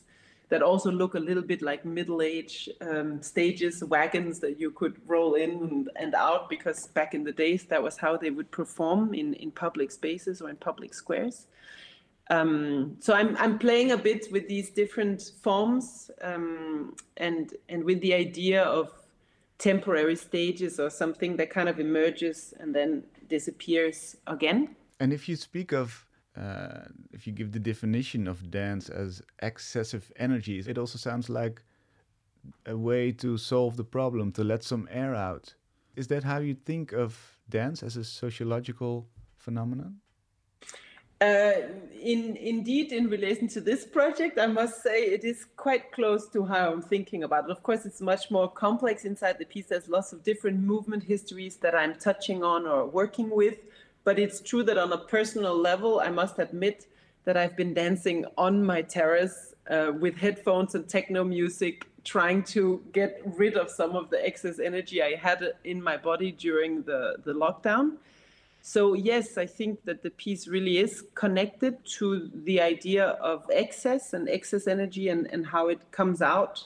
that 0.49 0.61
also 0.61 0.89
look 0.91 1.15
a 1.15 1.19
little 1.19 1.43
bit 1.43 1.61
like 1.61 1.83
middle 1.83 2.21
age 2.21 2.69
um, 2.81 3.21
stages, 3.21 3.83
wagons 3.83 4.39
that 4.39 4.59
you 4.59 4.71
could 4.71 4.95
roll 5.05 5.33
in 5.35 5.87
and, 5.97 6.15
out, 6.15 6.49
because 6.49 6.87
back 6.87 7.13
in 7.13 7.23
the 7.23 7.31
days, 7.33 7.65
that 7.65 7.83
was 7.83 7.97
how 7.97 8.15
they 8.15 8.29
would 8.29 8.49
perform 8.51 9.13
in, 9.13 9.33
in 9.35 9.51
public 9.51 9.91
spaces 9.91 10.41
or 10.41 10.49
in 10.49 10.55
public 10.55 10.93
squares. 10.93 11.47
Um, 12.29 12.97
so 12.99 13.13
I'm, 13.13 13.35
I'm 13.37 13.59
playing 13.59 13.91
a 13.91 13.97
bit 13.97 14.27
with 14.31 14.47
these 14.47 14.69
different 14.69 15.31
forms 15.41 16.11
um, 16.21 16.95
and, 17.17 17.53
and 17.69 17.83
with 17.83 18.01
the 18.01 18.13
idea 18.13 18.63
of 18.63 18.91
temporary 19.57 20.15
stages 20.15 20.79
or 20.79 20.89
something 20.89 21.35
that 21.37 21.49
kind 21.49 21.67
of 21.67 21.79
emerges 21.79 22.53
and 22.59 22.73
then 22.73 23.03
disappears 23.27 24.15
again. 24.27 24.75
And 24.99 25.11
if 25.11 25.27
you 25.27 25.35
speak 25.35 25.73
of 25.73 26.06
uh, 26.37 26.85
if 27.11 27.25
you 27.25 27.33
give 27.33 27.51
the 27.51 27.59
definition 27.59 28.27
of 28.27 28.51
dance 28.51 28.89
as 28.89 29.21
excessive 29.41 30.11
energies, 30.17 30.67
it 30.67 30.77
also 30.77 30.97
sounds 30.97 31.29
like 31.29 31.63
a 32.65 32.77
way 32.77 33.11
to 33.11 33.37
solve 33.37 33.75
the 33.75 33.83
problem, 33.83 34.31
to 34.33 34.43
let 34.43 34.63
some 34.63 34.87
air 34.91 35.15
out. 35.15 35.55
Is 35.95 36.07
that 36.07 36.23
how 36.23 36.37
you 36.37 36.53
think 36.53 36.93
of 36.93 37.39
dance 37.49 37.81
as 37.81 37.97
a 37.97 38.03
sociological 38.03 39.07
phenomenon? 39.35 39.99
Uh, 41.19 41.53
in 41.99 42.35
indeed, 42.35 42.91
in 42.91 43.09
relation 43.09 43.47
to 43.47 43.59
this 43.59 43.83
project, 43.83 44.37
I 44.37 44.45
must 44.45 44.83
say 44.83 45.05
it 45.05 45.23
is 45.23 45.45
quite 45.55 45.91
close 45.91 46.29
to 46.29 46.45
how 46.45 46.71
I'm 46.71 46.83
thinking 46.83 47.23
about 47.23 47.45
it. 47.45 47.49
Of 47.49 47.63
course, 47.63 47.87
it's 47.87 48.01
much 48.01 48.29
more 48.29 48.47
complex 48.47 49.03
inside 49.03 49.39
the 49.39 49.45
piece. 49.45 49.65
There's 49.65 49.89
lots 49.89 50.13
of 50.13 50.21
different 50.21 50.59
movement 50.59 51.03
histories 51.03 51.57
that 51.57 51.73
I'm 51.73 51.95
touching 51.95 52.43
on 52.43 52.67
or 52.67 52.85
working 52.85 53.31
with. 53.31 53.57
But 54.07 54.19
it's 54.19 54.39
true 54.39 54.63
that 54.63 54.77
on 54.77 54.93
a 54.93 54.97
personal 54.97 55.53
level, 55.53 55.99
I 55.99 56.09
must 56.09 56.39
admit 56.39 56.87
that 57.25 57.35
I've 57.35 57.57
been 57.57 57.73
dancing 57.73 58.23
on 58.37 58.63
my 58.63 58.81
terrace 58.81 59.53
uh, 59.69 59.91
with 59.99 60.15
headphones 60.15 60.75
and 60.75 60.87
techno 60.87 61.25
music, 61.25 61.85
trying 62.05 62.43
to 62.55 62.81
get 62.93 63.21
rid 63.35 63.57
of 63.57 63.69
some 63.69 63.97
of 63.97 64.09
the 64.09 64.25
excess 64.25 64.59
energy 64.59 65.03
I 65.03 65.15
had 65.15 65.51
in 65.65 65.83
my 65.83 65.97
body 65.97 66.31
during 66.31 66.83
the, 66.83 67.17
the 67.25 67.33
lockdown. 67.33 67.97
So, 68.61 68.93
yes, 68.93 69.37
I 69.37 69.45
think 69.45 69.83
that 69.83 70.03
the 70.03 70.11
piece 70.11 70.47
really 70.47 70.77
is 70.77 71.03
connected 71.13 71.83
to 71.97 72.31
the 72.33 72.61
idea 72.61 73.07
of 73.07 73.45
excess 73.51 74.13
and 74.13 74.29
excess 74.29 74.67
energy 74.67 75.09
and, 75.09 75.27
and 75.33 75.47
how 75.47 75.67
it 75.67 75.91
comes 75.91 76.21
out. 76.21 76.65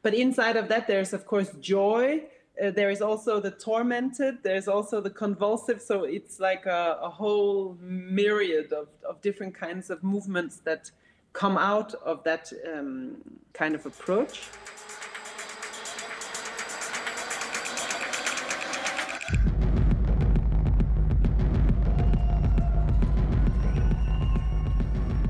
But 0.00 0.14
inside 0.14 0.56
of 0.56 0.68
that, 0.68 0.86
there's, 0.86 1.12
of 1.12 1.26
course, 1.26 1.50
joy 1.60 2.22
uh, 2.62 2.70
there 2.72 2.90
is 2.90 3.00
also 3.00 3.40
the 3.40 3.50
tormented 3.50 4.38
there's 4.42 4.68
also 4.68 5.00
the 5.00 5.10
convulsive. 5.10 5.80
So 5.80 6.04
it's 6.04 6.40
like 6.40 6.66
a, 6.66 6.98
a 7.00 7.08
whole 7.08 7.76
myriad 7.80 8.72
of, 8.72 8.88
of 9.08 9.20
different 9.20 9.54
kinds 9.54 9.90
of 9.90 10.02
movements 10.02 10.58
that 10.64 10.90
come 11.32 11.56
out 11.56 11.94
of 11.94 12.24
that 12.24 12.52
um, 12.74 13.18
kind 13.52 13.74
of 13.74 13.86
approach. 13.86 14.48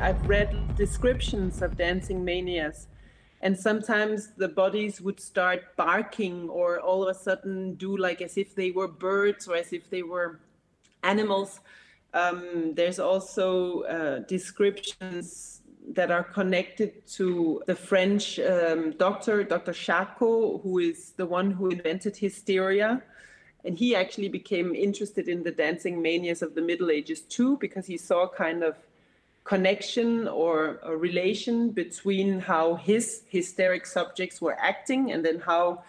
I've 0.00 0.28
read 0.28 0.76
descriptions 0.76 1.60
of 1.60 1.76
dancing 1.76 2.24
manias 2.24 2.86
and 3.40 3.58
sometimes 3.58 4.32
the 4.36 4.48
bodies 4.48 5.00
would 5.00 5.20
start 5.20 5.76
barking 5.76 6.48
or 6.48 6.80
all 6.80 7.02
of 7.02 7.16
a 7.16 7.18
sudden 7.18 7.74
do 7.74 7.96
like 7.96 8.20
as 8.20 8.36
if 8.36 8.54
they 8.54 8.70
were 8.70 8.88
birds 8.88 9.46
or 9.48 9.56
as 9.56 9.72
if 9.72 9.88
they 9.90 10.02
were 10.02 10.40
animals 11.02 11.60
um, 12.14 12.74
there's 12.74 12.98
also 12.98 13.82
uh, 13.82 14.20
descriptions 14.20 15.60
that 15.94 16.10
are 16.10 16.24
connected 16.24 17.06
to 17.06 17.62
the 17.66 17.74
French 17.74 18.38
um, 18.40 18.92
doctor, 18.92 19.42
Dr. 19.42 19.72
Charcot, 19.72 20.62
who 20.62 20.78
is 20.78 21.12
the 21.16 21.26
one 21.26 21.50
who 21.50 21.68
invented 21.68 22.16
hysteria. 22.16 23.02
And 23.64 23.76
he 23.76 23.94
actually 23.94 24.28
became 24.28 24.74
interested 24.74 25.28
in 25.28 25.42
the 25.42 25.50
dancing 25.50 26.00
manias 26.00 26.42
of 26.42 26.54
the 26.54 26.62
Middle 26.62 26.90
Ages 26.90 27.22
too, 27.22 27.56
because 27.58 27.86
he 27.86 27.96
saw 27.96 28.28
kind 28.28 28.62
of 28.62 28.76
connection 29.48 30.28
or 30.28 30.78
a 30.82 30.94
relation 30.94 31.70
between 31.70 32.38
how 32.38 32.74
his 32.74 33.22
hysteric 33.30 33.86
subjects 33.86 34.42
were 34.42 34.56
acting 34.60 35.12
and 35.12 35.24
then 35.24 35.38
how 35.40 35.82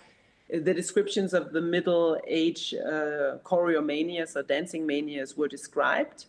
the 0.50 0.74
descriptions 0.74 1.34
of 1.34 1.52
the 1.52 1.62
middle 1.62 2.18
age 2.26 2.74
uh, 2.74 3.38
choreomanias 3.44 4.36
or 4.38 4.44
dancing 4.44 4.88
manias 4.88 5.36
were 5.36 5.50
described. 5.50 6.26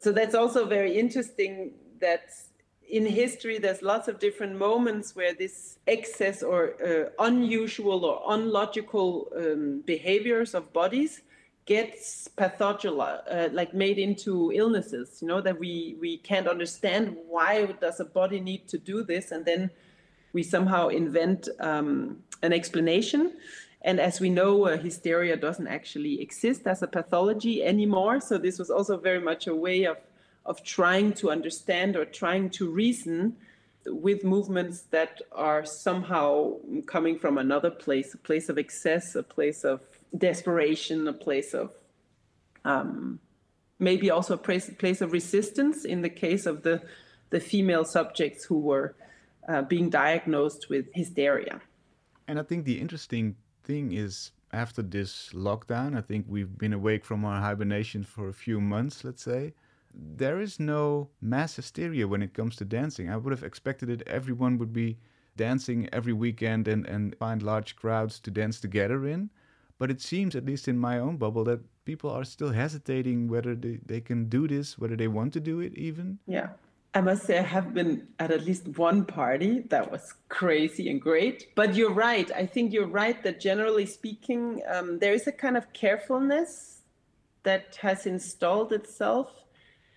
So 0.00 0.10
that's 0.10 0.34
also 0.34 0.66
very 0.66 0.98
interesting 0.98 1.70
that 2.00 2.24
in 2.90 3.06
history 3.06 3.58
there's 3.58 3.80
lots 3.80 4.08
of 4.08 4.18
different 4.18 4.58
moments 4.58 5.14
where 5.14 5.32
this 5.32 5.78
excess 5.86 6.42
or 6.42 6.60
uh, 6.82 7.24
unusual 7.24 8.04
or 8.04 8.16
unlogical 8.34 9.28
um, 9.36 9.82
behaviors 9.86 10.54
of 10.54 10.72
bodies 10.72 11.22
gets 11.66 12.28
pathological, 12.28 13.00
uh, 13.00 13.48
like 13.52 13.72
made 13.72 13.98
into 13.98 14.52
illnesses. 14.52 15.18
You 15.22 15.28
know 15.28 15.40
that 15.40 15.58
we 15.58 15.96
we 16.00 16.18
can't 16.18 16.46
understand 16.46 17.16
why 17.28 17.66
does 17.80 18.00
a 18.00 18.04
body 18.04 18.40
need 18.40 18.68
to 18.68 18.78
do 18.78 19.02
this, 19.02 19.32
and 19.32 19.44
then 19.44 19.70
we 20.32 20.42
somehow 20.42 20.88
invent 20.88 21.48
um, 21.60 22.22
an 22.42 22.52
explanation. 22.52 23.34
And 23.82 24.00
as 24.00 24.18
we 24.18 24.30
know, 24.30 24.66
uh, 24.66 24.78
hysteria 24.78 25.36
doesn't 25.36 25.66
actually 25.68 26.20
exist 26.20 26.66
as 26.66 26.82
a 26.82 26.86
pathology 26.86 27.62
anymore. 27.62 28.20
So 28.20 28.38
this 28.38 28.58
was 28.58 28.70
also 28.70 28.96
very 28.96 29.20
much 29.20 29.46
a 29.46 29.54
way 29.54 29.84
of 29.84 29.98
of 30.46 30.62
trying 30.62 31.12
to 31.14 31.30
understand 31.30 31.96
or 31.96 32.04
trying 32.04 32.50
to 32.50 32.70
reason 32.70 33.36
with 33.86 34.24
movements 34.24 34.82
that 34.90 35.20
are 35.32 35.64
somehow 35.64 36.54
coming 36.86 37.18
from 37.18 37.38
another 37.38 37.70
place, 37.70 38.14
a 38.14 38.18
place 38.18 38.48
of 38.48 38.58
excess, 38.58 39.14
a 39.14 39.22
place 39.22 39.64
of 39.64 39.80
desperation, 40.16 41.08
a 41.08 41.12
place 41.12 41.54
of 41.54 41.72
um, 42.64 43.18
maybe 43.78 44.10
also 44.10 44.34
a 44.34 44.38
place, 44.38 44.70
place 44.78 45.00
of 45.00 45.12
resistance 45.12 45.84
in 45.84 46.02
the 46.02 46.08
case 46.08 46.46
of 46.46 46.62
the, 46.62 46.82
the 47.30 47.40
female 47.40 47.84
subjects 47.84 48.44
who 48.44 48.58
were 48.58 48.94
uh, 49.48 49.62
being 49.62 49.90
diagnosed 49.90 50.68
with 50.70 50.86
hysteria. 50.94 51.60
And 52.26 52.38
I 52.38 52.42
think 52.42 52.64
the 52.64 52.80
interesting 52.80 53.36
thing 53.62 53.92
is 53.92 54.32
after 54.52 54.82
this 54.82 55.30
lockdown, 55.34 55.96
I 55.96 56.00
think 56.00 56.26
we've 56.28 56.56
been 56.56 56.72
awake 56.72 57.04
from 57.04 57.24
our 57.24 57.40
hibernation 57.40 58.04
for 58.04 58.28
a 58.28 58.32
few 58.32 58.60
months, 58.60 59.04
let's 59.04 59.22
say. 59.22 59.52
There 59.92 60.40
is 60.40 60.58
no 60.58 61.10
mass 61.20 61.56
hysteria 61.56 62.08
when 62.08 62.22
it 62.22 62.34
comes 62.34 62.56
to 62.56 62.64
dancing. 62.64 63.10
I 63.10 63.16
would 63.16 63.32
have 63.32 63.44
expected 63.44 63.88
that 63.90 64.08
everyone 64.08 64.58
would 64.58 64.72
be 64.72 64.98
dancing 65.36 65.88
every 65.92 66.12
weekend 66.12 66.68
and, 66.68 66.86
and 66.86 67.16
find 67.16 67.42
large 67.42 67.76
crowds 67.76 68.20
to 68.20 68.30
dance 68.30 68.60
together 68.60 69.06
in. 69.06 69.30
But 69.78 69.90
it 69.90 70.00
seems, 70.00 70.36
at 70.36 70.44
least 70.46 70.68
in 70.68 70.78
my 70.78 70.98
own 70.98 71.16
bubble, 71.16 71.44
that 71.44 71.60
people 71.84 72.10
are 72.10 72.24
still 72.24 72.50
hesitating 72.50 73.28
whether 73.28 73.54
they, 73.54 73.80
they 73.84 74.00
can 74.00 74.28
do 74.28 74.46
this, 74.46 74.78
whether 74.78 74.96
they 74.96 75.08
want 75.08 75.32
to 75.34 75.40
do 75.40 75.60
it 75.60 75.74
even. 75.74 76.18
Yeah. 76.26 76.48
I 76.96 77.00
must 77.00 77.24
say, 77.24 77.38
I 77.38 77.42
have 77.42 77.74
been 77.74 78.06
at 78.20 78.30
at 78.30 78.44
least 78.44 78.78
one 78.78 79.04
party 79.04 79.64
that 79.70 79.90
was 79.90 80.14
crazy 80.28 80.88
and 80.90 81.00
great. 81.00 81.48
But 81.56 81.74
you're 81.74 81.92
right. 81.92 82.30
I 82.32 82.46
think 82.46 82.72
you're 82.72 82.86
right 82.86 83.20
that 83.24 83.40
generally 83.40 83.84
speaking, 83.84 84.62
um, 84.68 85.00
there 85.00 85.12
is 85.12 85.26
a 85.26 85.32
kind 85.32 85.56
of 85.56 85.72
carefulness 85.72 86.82
that 87.42 87.76
has 87.82 88.06
installed 88.06 88.72
itself. 88.72 89.32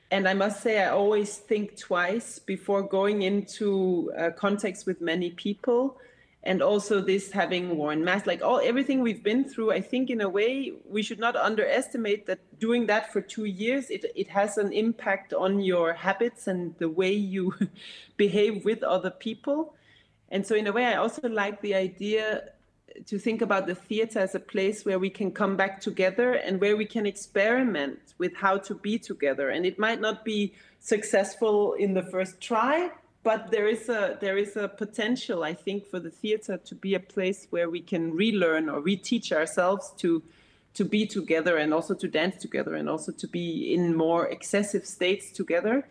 And 0.10 0.28
I 0.28 0.34
must 0.34 0.64
say, 0.64 0.82
I 0.82 0.90
always 0.90 1.36
think 1.36 1.78
twice 1.78 2.40
before 2.40 2.82
going 2.82 3.22
into 3.22 4.12
a 4.18 4.32
context 4.32 4.88
with 4.88 5.00
many 5.00 5.30
people 5.32 6.00
and 6.48 6.62
also 6.62 7.02
this 7.02 7.30
having 7.32 7.78
worn 7.78 8.04
masks 8.06 8.26
like 8.26 8.42
all 8.42 8.62
everything 8.64 9.02
we've 9.02 9.22
been 9.22 9.44
through 9.44 9.70
i 9.72 9.82
think 9.82 10.10
in 10.10 10.22
a 10.22 10.30
way 10.30 10.72
we 10.90 11.04
should 11.04 11.20
not 11.20 11.36
underestimate 11.36 12.26
that 12.26 12.40
doing 12.58 12.88
that 12.88 13.12
for 13.12 13.22
two 13.22 13.44
years 13.44 13.90
it, 13.90 14.06
it 14.16 14.30
has 14.30 14.58
an 14.58 14.72
impact 14.72 15.34
on 15.34 15.60
your 15.60 15.94
habits 15.94 16.48
and 16.48 16.74
the 16.80 16.90
way 16.90 17.12
you 17.12 17.54
behave 18.18 18.64
with 18.66 18.82
other 18.82 19.12
people. 19.12 19.76
And 20.30 20.46
so 20.48 20.56
in 20.56 20.68
a 20.68 20.72
way 20.72 20.86
i 20.86 20.96
also 20.96 21.28
like 21.28 21.62
the 21.62 21.76
idea 21.76 22.50
to 23.06 23.20
think 23.20 23.42
about 23.42 23.68
the 23.68 23.76
theater 23.76 24.20
as 24.20 24.34
a 24.34 24.40
place 24.40 24.86
where 24.86 25.00
we 25.00 25.10
can 25.10 25.32
come 25.32 25.56
back 25.56 25.80
together 25.80 26.34
and 26.34 26.60
where 26.60 26.76
we 26.76 26.86
can 26.86 27.06
experiment 27.06 28.00
with 28.18 28.34
how 28.36 28.58
to 28.58 28.74
be 28.74 28.98
together. 28.98 29.50
And 29.50 29.66
it 29.66 29.78
might 29.78 30.02
not 30.02 30.26
be 30.26 30.56
successful 30.80 31.74
in 31.74 31.94
the 31.94 32.02
first 32.02 32.42
try 32.42 32.90
but 33.28 33.52
there 33.52 33.68
is 33.68 33.90
a 33.90 34.18
there 34.22 34.38
is 34.38 34.56
a 34.56 34.70
potential, 34.70 35.44
I 35.44 35.54
think, 35.54 35.86
for 35.92 36.00
the 36.00 36.10
theater 36.10 36.56
to 36.70 36.74
be 36.76 36.96
a 36.96 37.00
place 37.16 37.46
where 37.50 37.70
we 37.70 37.82
can 37.82 38.14
relearn 38.14 38.70
or 38.70 38.80
reteach 38.82 39.34
ourselves 39.34 39.92
to 39.98 40.24
to 40.76 40.86
be 40.86 41.06
together 41.06 41.58
and 41.58 41.74
also 41.74 41.94
to 41.94 42.08
dance 42.08 42.38
together 42.38 42.74
and 42.76 42.88
also 42.88 43.12
to 43.12 43.28
be 43.28 43.74
in 43.76 43.84
more 43.98 44.28
excessive 44.28 44.86
states 44.86 45.26
together. 45.40 45.86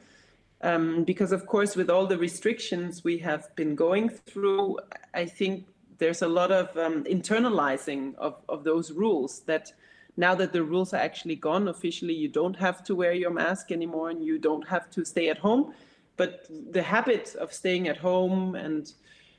Um, 0.63 1.05
because 1.05 1.31
of 1.31 1.45
course, 1.45 1.77
with 1.77 1.91
all 1.91 2.07
the 2.07 2.17
restrictions 2.17 3.05
we 3.05 3.19
have 3.19 3.55
been 3.55 3.75
going 3.75 4.09
through, 4.09 4.79
I 5.13 5.27
think 5.27 5.67
there's 5.99 6.23
a 6.23 6.29
lot 6.41 6.51
of 6.51 6.75
um, 6.79 7.05
internalizing 7.05 8.15
of, 8.15 8.35
of 8.49 8.65
those 8.65 8.93
rules 8.93 9.41
that 9.41 9.75
now 10.17 10.35
that 10.37 10.55
the 10.55 10.63
rules 10.63 10.95
are 10.95 11.03
actually 11.09 11.37
gone 11.37 11.69
officially, 11.69 12.15
you 12.15 12.29
don't 12.29 12.57
have 12.57 12.83
to 12.85 12.95
wear 12.95 13.13
your 13.13 13.35
mask 13.43 13.71
anymore 13.73 14.09
and 14.09 14.25
you 14.25 14.39
don't 14.39 14.67
have 14.69 14.91
to 14.93 15.05
stay 15.05 15.29
at 15.29 15.37
home. 15.37 15.75
But 16.17 16.47
the 16.49 16.83
habit 16.83 17.35
of 17.35 17.53
staying 17.53 17.89
at 17.89 17.99
home 17.99 18.55
and 18.55 18.93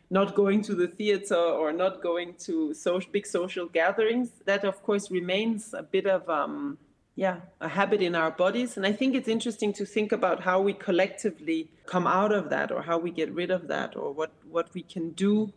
not 0.10 0.36
going 0.36 0.62
to 0.64 0.76
the 0.76 0.88
theater 0.88 1.36
or 1.36 1.74
not 1.74 2.02
going 2.02 2.36
to 2.46 2.74
big 3.12 3.26
social 3.26 3.68
gatherings, 3.68 4.30
that 4.46 4.64
of 4.64 4.82
course 4.84 5.12
remains 5.12 5.74
a 5.74 5.84
bit 5.84 6.06
of 6.06 6.30
um, 6.30 6.78
yeah 7.16 7.38
a 7.60 7.68
habit 7.68 8.02
in 8.02 8.16
our 8.16 8.32
bodies. 8.32 8.78
And 8.78 8.86
I 8.86 8.94
think 8.94 9.16
it's 9.16 9.28
interesting 9.28 9.74
to 9.74 9.86
think 9.86 10.12
about 10.12 10.42
how 10.42 10.62
we 10.62 10.74
collectively 10.74 11.70
come 11.86 12.08
out 12.08 12.32
of 12.32 12.50
that, 12.50 12.72
or 12.72 12.82
how 12.82 12.98
we 12.98 13.12
get 13.12 13.32
rid 13.34 13.52
of 13.52 13.68
that, 13.68 13.96
or 13.96 14.14
what 14.14 14.32
what 14.50 14.74
we 14.74 14.84
can 14.84 15.12
do 15.12 15.52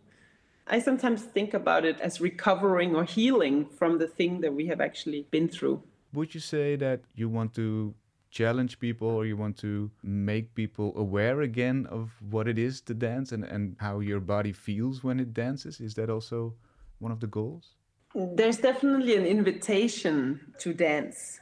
I 0.70 0.78
sometimes 0.78 1.22
think 1.22 1.52
about 1.52 1.84
it 1.84 2.00
as 2.00 2.20
recovering 2.20 2.94
or 2.94 3.04
healing 3.04 3.66
from 3.66 3.98
the 3.98 4.06
thing 4.06 4.40
that 4.42 4.54
we 4.54 4.66
have 4.68 4.80
actually 4.80 5.26
been 5.32 5.48
through. 5.48 5.82
Would 6.12 6.32
you 6.32 6.40
say 6.40 6.76
that 6.76 7.00
you 7.16 7.28
want 7.28 7.54
to 7.54 7.92
challenge 8.30 8.78
people 8.78 9.08
or 9.08 9.26
you 9.26 9.36
want 9.36 9.56
to 9.58 9.90
make 10.02 10.54
people 10.54 10.92
aware 10.96 11.42
again 11.42 11.86
of 11.90 12.10
what 12.30 12.46
it 12.48 12.58
is 12.58 12.80
to 12.82 12.94
dance 12.94 13.32
and, 13.32 13.44
and 13.44 13.76
how 13.80 14.00
your 14.00 14.20
body 14.20 14.52
feels 14.52 15.02
when 15.02 15.20
it 15.20 15.34
dances? 15.34 15.80
Is 15.80 15.94
that 15.94 16.10
also 16.10 16.54
one 16.98 17.12
of 17.12 17.20
the 17.20 17.26
goals? 17.26 17.74
There's 18.14 18.58
definitely 18.58 19.16
an 19.16 19.26
invitation 19.26 20.52
to 20.58 20.74
dance 20.74 21.40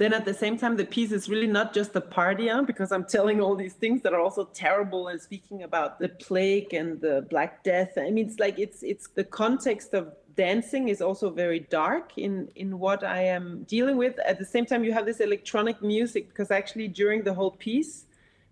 then 0.00 0.14
at 0.14 0.24
the 0.24 0.32
same 0.32 0.56
time 0.56 0.78
the 0.78 0.84
piece 0.86 1.12
is 1.12 1.28
really 1.28 1.46
not 1.46 1.74
just 1.74 1.94
a 1.94 2.00
party 2.00 2.48
because 2.66 2.90
i'm 2.90 3.04
telling 3.04 3.38
all 3.40 3.54
these 3.54 3.74
things 3.74 4.00
that 4.02 4.14
are 4.14 4.20
also 4.20 4.44
terrible 4.54 5.08
and 5.08 5.20
speaking 5.20 5.62
about 5.62 5.98
the 6.00 6.08
plague 6.08 6.72
and 6.72 7.00
the 7.02 7.26
black 7.28 7.62
death 7.62 7.92
i 7.98 8.10
mean 8.10 8.26
it's 8.26 8.40
like 8.40 8.58
it's 8.58 8.82
it's 8.82 9.08
the 9.08 9.24
context 9.24 9.92
of 9.92 10.04
dancing 10.36 10.88
is 10.88 11.00
also 11.00 11.30
very 11.30 11.60
dark 11.60 12.16
in 12.16 12.48
in 12.54 12.78
what 12.78 13.02
i 13.04 13.22
am 13.22 13.64
dealing 13.64 13.96
with. 13.96 14.18
At 14.20 14.38
the 14.38 14.44
same 14.44 14.66
time 14.66 14.84
you 14.84 14.92
have 14.92 15.06
this 15.06 15.20
electronic 15.20 15.82
music 15.82 16.28
because 16.28 16.50
actually 16.50 16.88
during 16.88 17.22
the 17.22 17.34
whole 17.34 17.52
piece 17.52 18.06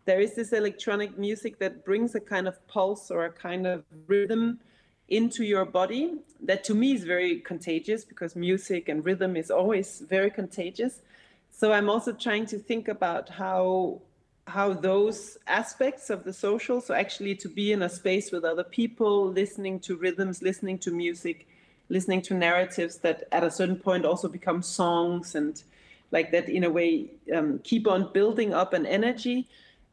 there 0.04 0.20
is 0.20 0.35
this 0.35 0.52
electronic 0.52 1.18
music 1.18 1.58
that 1.58 1.85
brings 1.85 2.14
a 2.14 2.20
kind 2.20 2.49
of 2.49 2.66
pulse 2.66 3.11
or 3.11 3.26
a 3.26 3.32
kind 3.32 3.66
of 3.66 3.85
rhythm 4.06 4.58
into 5.08 5.44
your 5.44 5.64
body 5.64 6.14
that 6.40 6.64
to 6.64 6.75
me 6.75 6.94
is 6.94 7.04
very 7.04 7.40
contagious 7.40 8.04
because 8.04 8.35
music 8.35 8.88
and 8.88 9.04
rhythm 9.04 9.37
is 9.37 9.50
always 9.50 10.00
very 10.00 10.30
contagious. 10.30 11.02
So 11.50 11.73
i'm 11.73 11.90
also 11.90 12.12
trying 12.12 12.47
to 12.47 12.58
think 12.58 12.88
about 12.88 13.28
how 13.28 14.00
how 14.47 14.73
those 14.73 15.37
aspects 15.47 16.08
of 16.08 16.25
the 16.25 16.32
social 16.32 16.80
so 16.80 16.94
actually 16.94 17.35
to 17.35 17.49
be 17.49 17.73
in 17.73 17.82
a 17.82 17.88
space 17.88 18.32
with 18.32 18.44
other 18.44 18.64
people 18.64 19.28
listening 19.28 19.78
to 19.78 19.97
rhythms 19.97 20.40
listening 20.40 20.78
to 20.78 20.90
music 20.90 21.47
listening 21.88 22.23
to 22.23 22.35
narratives 22.35 22.99
that 22.99 23.25
at 23.33 23.45
a 23.45 23.50
certain 23.50 23.76
point 23.76 24.04
also 24.04 24.28
become 24.28 24.62
songs 24.62 25.35
and 25.35 25.62
like 26.11 26.30
that 26.33 26.49
in 26.49 26.64
a 26.64 26.71
way 26.71 27.11
um, 27.35 27.59
keep 27.64 27.87
on 27.87 28.12
building 28.12 28.52
up 28.54 28.73
an 28.73 28.87
energy 28.87 29.47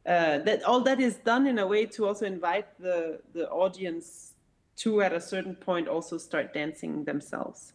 uh, 0.06 0.38
that 0.40 0.64
all 0.64 0.82
that 0.82 1.00
is 1.00 1.16
done 1.16 1.48
in 1.48 1.58
a 1.60 1.68
way 1.68 1.86
to 1.86 2.06
also 2.06 2.25
invite 2.25 2.68
the 2.80 3.20
the 3.34 3.50
audience 3.50 4.34
to 4.75 5.02
at 5.02 5.14
a 5.14 5.22
certain 5.22 5.56
point 5.56 5.88
also 5.88 6.18
start 6.18 6.54
dancing 6.54 7.04
themselves 7.06 7.74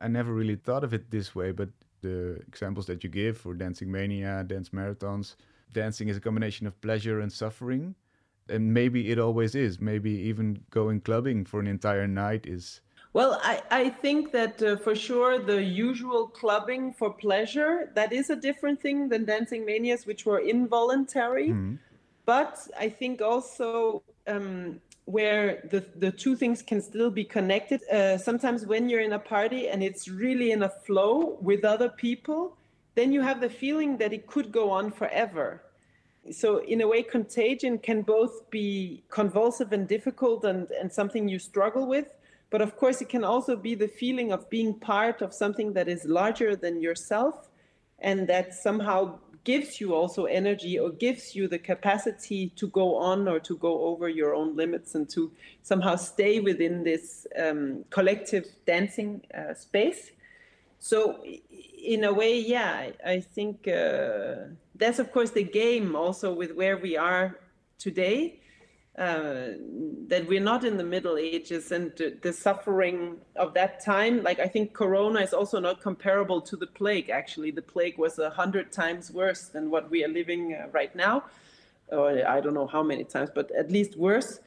i 0.00 0.08
never 0.08 0.32
really 0.32 0.56
thought 0.56 0.84
of 0.84 0.94
it 0.94 1.10
this 1.10 1.34
way 1.34 1.52
but 1.52 1.68
the 2.00 2.40
examples 2.46 2.86
that 2.86 3.02
you 3.02 3.10
give 3.10 3.38
for 3.38 3.54
dancing 3.54 3.90
mania, 3.90 4.44
dance 4.44 4.70
marathons, 4.70 5.34
dancing 5.72 6.08
is 6.08 6.16
a 6.16 6.20
combination 6.20 6.66
of 6.66 6.80
pleasure 6.80 7.20
and 7.20 7.32
suffering. 7.32 7.94
And 8.48 8.72
maybe 8.72 9.10
it 9.10 9.18
always 9.18 9.54
is. 9.54 9.80
Maybe 9.80 10.10
even 10.10 10.64
going 10.70 11.00
clubbing 11.02 11.44
for 11.44 11.60
an 11.60 11.66
entire 11.66 12.06
night 12.06 12.46
is. 12.46 12.80
Well, 13.14 13.40
I, 13.42 13.62
I 13.70 13.88
think 13.88 14.32
that 14.32 14.62
uh, 14.62 14.76
for 14.76 14.94
sure 14.94 15.38
the 15.38 15.62
usual 15.62 16.28
clubbing 16.28 16.92
for 16.92 17.10
pleasure, 17.10 17.90
that 17.94 18.12
is 18.12 18.30
a 18.30 18.36
different 18.36 18.80
thing 18.80 19.08
than 19.08 19.24
dancing 19.24 19.64
manias, 19.64 20.06
which 20.06 20.26
were 20.26 20.40
involuntary. 20.40 21.48
Mm-hmm. 21.48 21.76
But 22.26 22.58
I 22.78 22.90
think 22.90 23.22
also 23.22 24.02
um, 24.26 24.80
where 25.06 25.66
the, 25.70 25.82
the 25.96 26.12
two 26.12 26.36
things 26.36 26.60
can 26.60 26.82
still 26.82 27.10
be 27.10 27.24
connected. 27.24 27.82
Uh, 27.88 28.18
sometimes 28.18 28.66
when 28.66 28.90
you're 28.90 29.00
in 29.00 29.14
a 29.14 29.18
party 29.18 29.68
and 29.68 29.82
it's 29.82 30.06
really 30.06 30.50
in 30.50 30.62
a 30.64 30.68
flow 30.68 31.38
with 31.40 31.64
other 31.64 31.88
people, 31.88 32.58
then 32.94 33.10
you 33.12 33.22
have 33.22 33.40
the 33.40 33.48
feeling 33.48 33.96
that 33.96 34.12
it 34.12 34.26
could 34.26 34.52
go 34.52 34.70
on 34.70 34.90
forever. 34.90 35.62
So, 36.30 36.58
in 36.58 36.82
a 36.82 36.86
way, 36.86 37.02
contagion 37.02 37.78
can 37.78 38.02
both 38.02 38.50
be 38.50 39.02
convulsive 39.08 39.72
and 39.72 39.88
difficult 39.88 40.44
and, 40.44 40.70
and 40.72 40.92
something 40.92 41.26
you 41.26 41.38
struggle 41.38 41.86
with. 41.86 42.08
But 42.50 42.62
of 42.62 42.76
course, 42.76 43.00
it 43.00 43.08
can 43.08 43.24
also 43.24 43.56
be 43.56 43.74
the 43.74 43.88
feeling 43.88 44.32
of 44.32 44.48
being 44.48 44.74
part 44.74 45.20
of 45.20 45.34
something 45.34 45.74
that 45.74 45.88
is 45.88 46.04
larger 46.04 46.56
than 46.56 46.80
yourself 46.80 47.48
and 47.98 48.26
that 48.28 48.54
somehow 48.54 49.18
gives 49.44 49.80
you 49.80 49.94
also 49.94 50.24
energy 50.24 50.78
or 50.78 50.90
gives 50.90 51.34
you 51.34 51.48
the 51.48 51.58
capacity 51.58 52.50
to 52.56 52.68
go 52.68 52.96
on 52.96 53.28
or 53.28 53.40
to 53.40 53.56
go 53.56 53.84
over 53.84 54.08
your 54.08 54.34
own 54.34 54.56
limits 54.56 54.94
and 54.94 55.08
to 55.08 55.30
somehow 55.62 55.96
stay 55.96 56.40
within 56.40 56.84
this 56.84 57.26
um, 57.38 57.84
collective 57.90 58.46
dancing 58.66 59.22
uh, 59.34 59.54
space. 59.54 60.10
So, 60.80 61.24
in 61.82 62.04
a 62.04 62.12
way, 62.12 62.38
yeah, 62.38 62.90
I, 63.04 63.20
think 63.20 63.66
uh, 63.66 64.34
that's 64.74 64.98
of 64.98 65.12
course 65.12 65.30
the 65.30 65.44
game 65.44 65.96
also 65.96 66.32
with 66.32 66.52
where 66.54 66.76
we 66.76 66.96
are 66.96 67.38
today 67.78 68.40
uh, 68.98 69.52
that 70.08 70.26
we're 70.26 70.40
not 70.40 70.64
in 70.64 70.76
the 70.76 70.84
Middle 70.84 71.18
Ages 71.18 71.70
and 71.70 71.92
the 72.22 72.32
suffering 72.32 73.18
of 73.36 73.54
that 73.54 73.84
time. 73.84 74.24
Like 74.24 74.40
I 74.40 74.48
think 74.48 74.74
Corona 74.74 75.20
is 75.20 75.32
also 75.32 75.60
not 75.60 75.80
comparable 75.80 76.40
to 76.40 76.56
the 76.56 76.66
plague. 76.66 77.08
Actually, 77.08 77.52
the 77.52 77.62
plague 77.62 77.96
was 77.96 78.18
a 78.18 78.30
hundred 78.30 78.72
times 78.72 79.12
worse 79.12 79.42
than 79.48 79.70
what 79.70 79.88
we 79.88 80.04
are 80.04 80.08
living 80.08 80.54
uh, 80.54 80.66
right 80.72 80.94
now, 80.96 81.24
or 81.88 82.26
I 82.26 82.40
don't 82.40 82.54
know 82.54 82.66
how 82.66 82.82
many 82.82 83.04
times, 83.04 83.30
but 83.32 83.50
at 83.52 83.70
least 83.70 83.96
worse. 83.96 84.40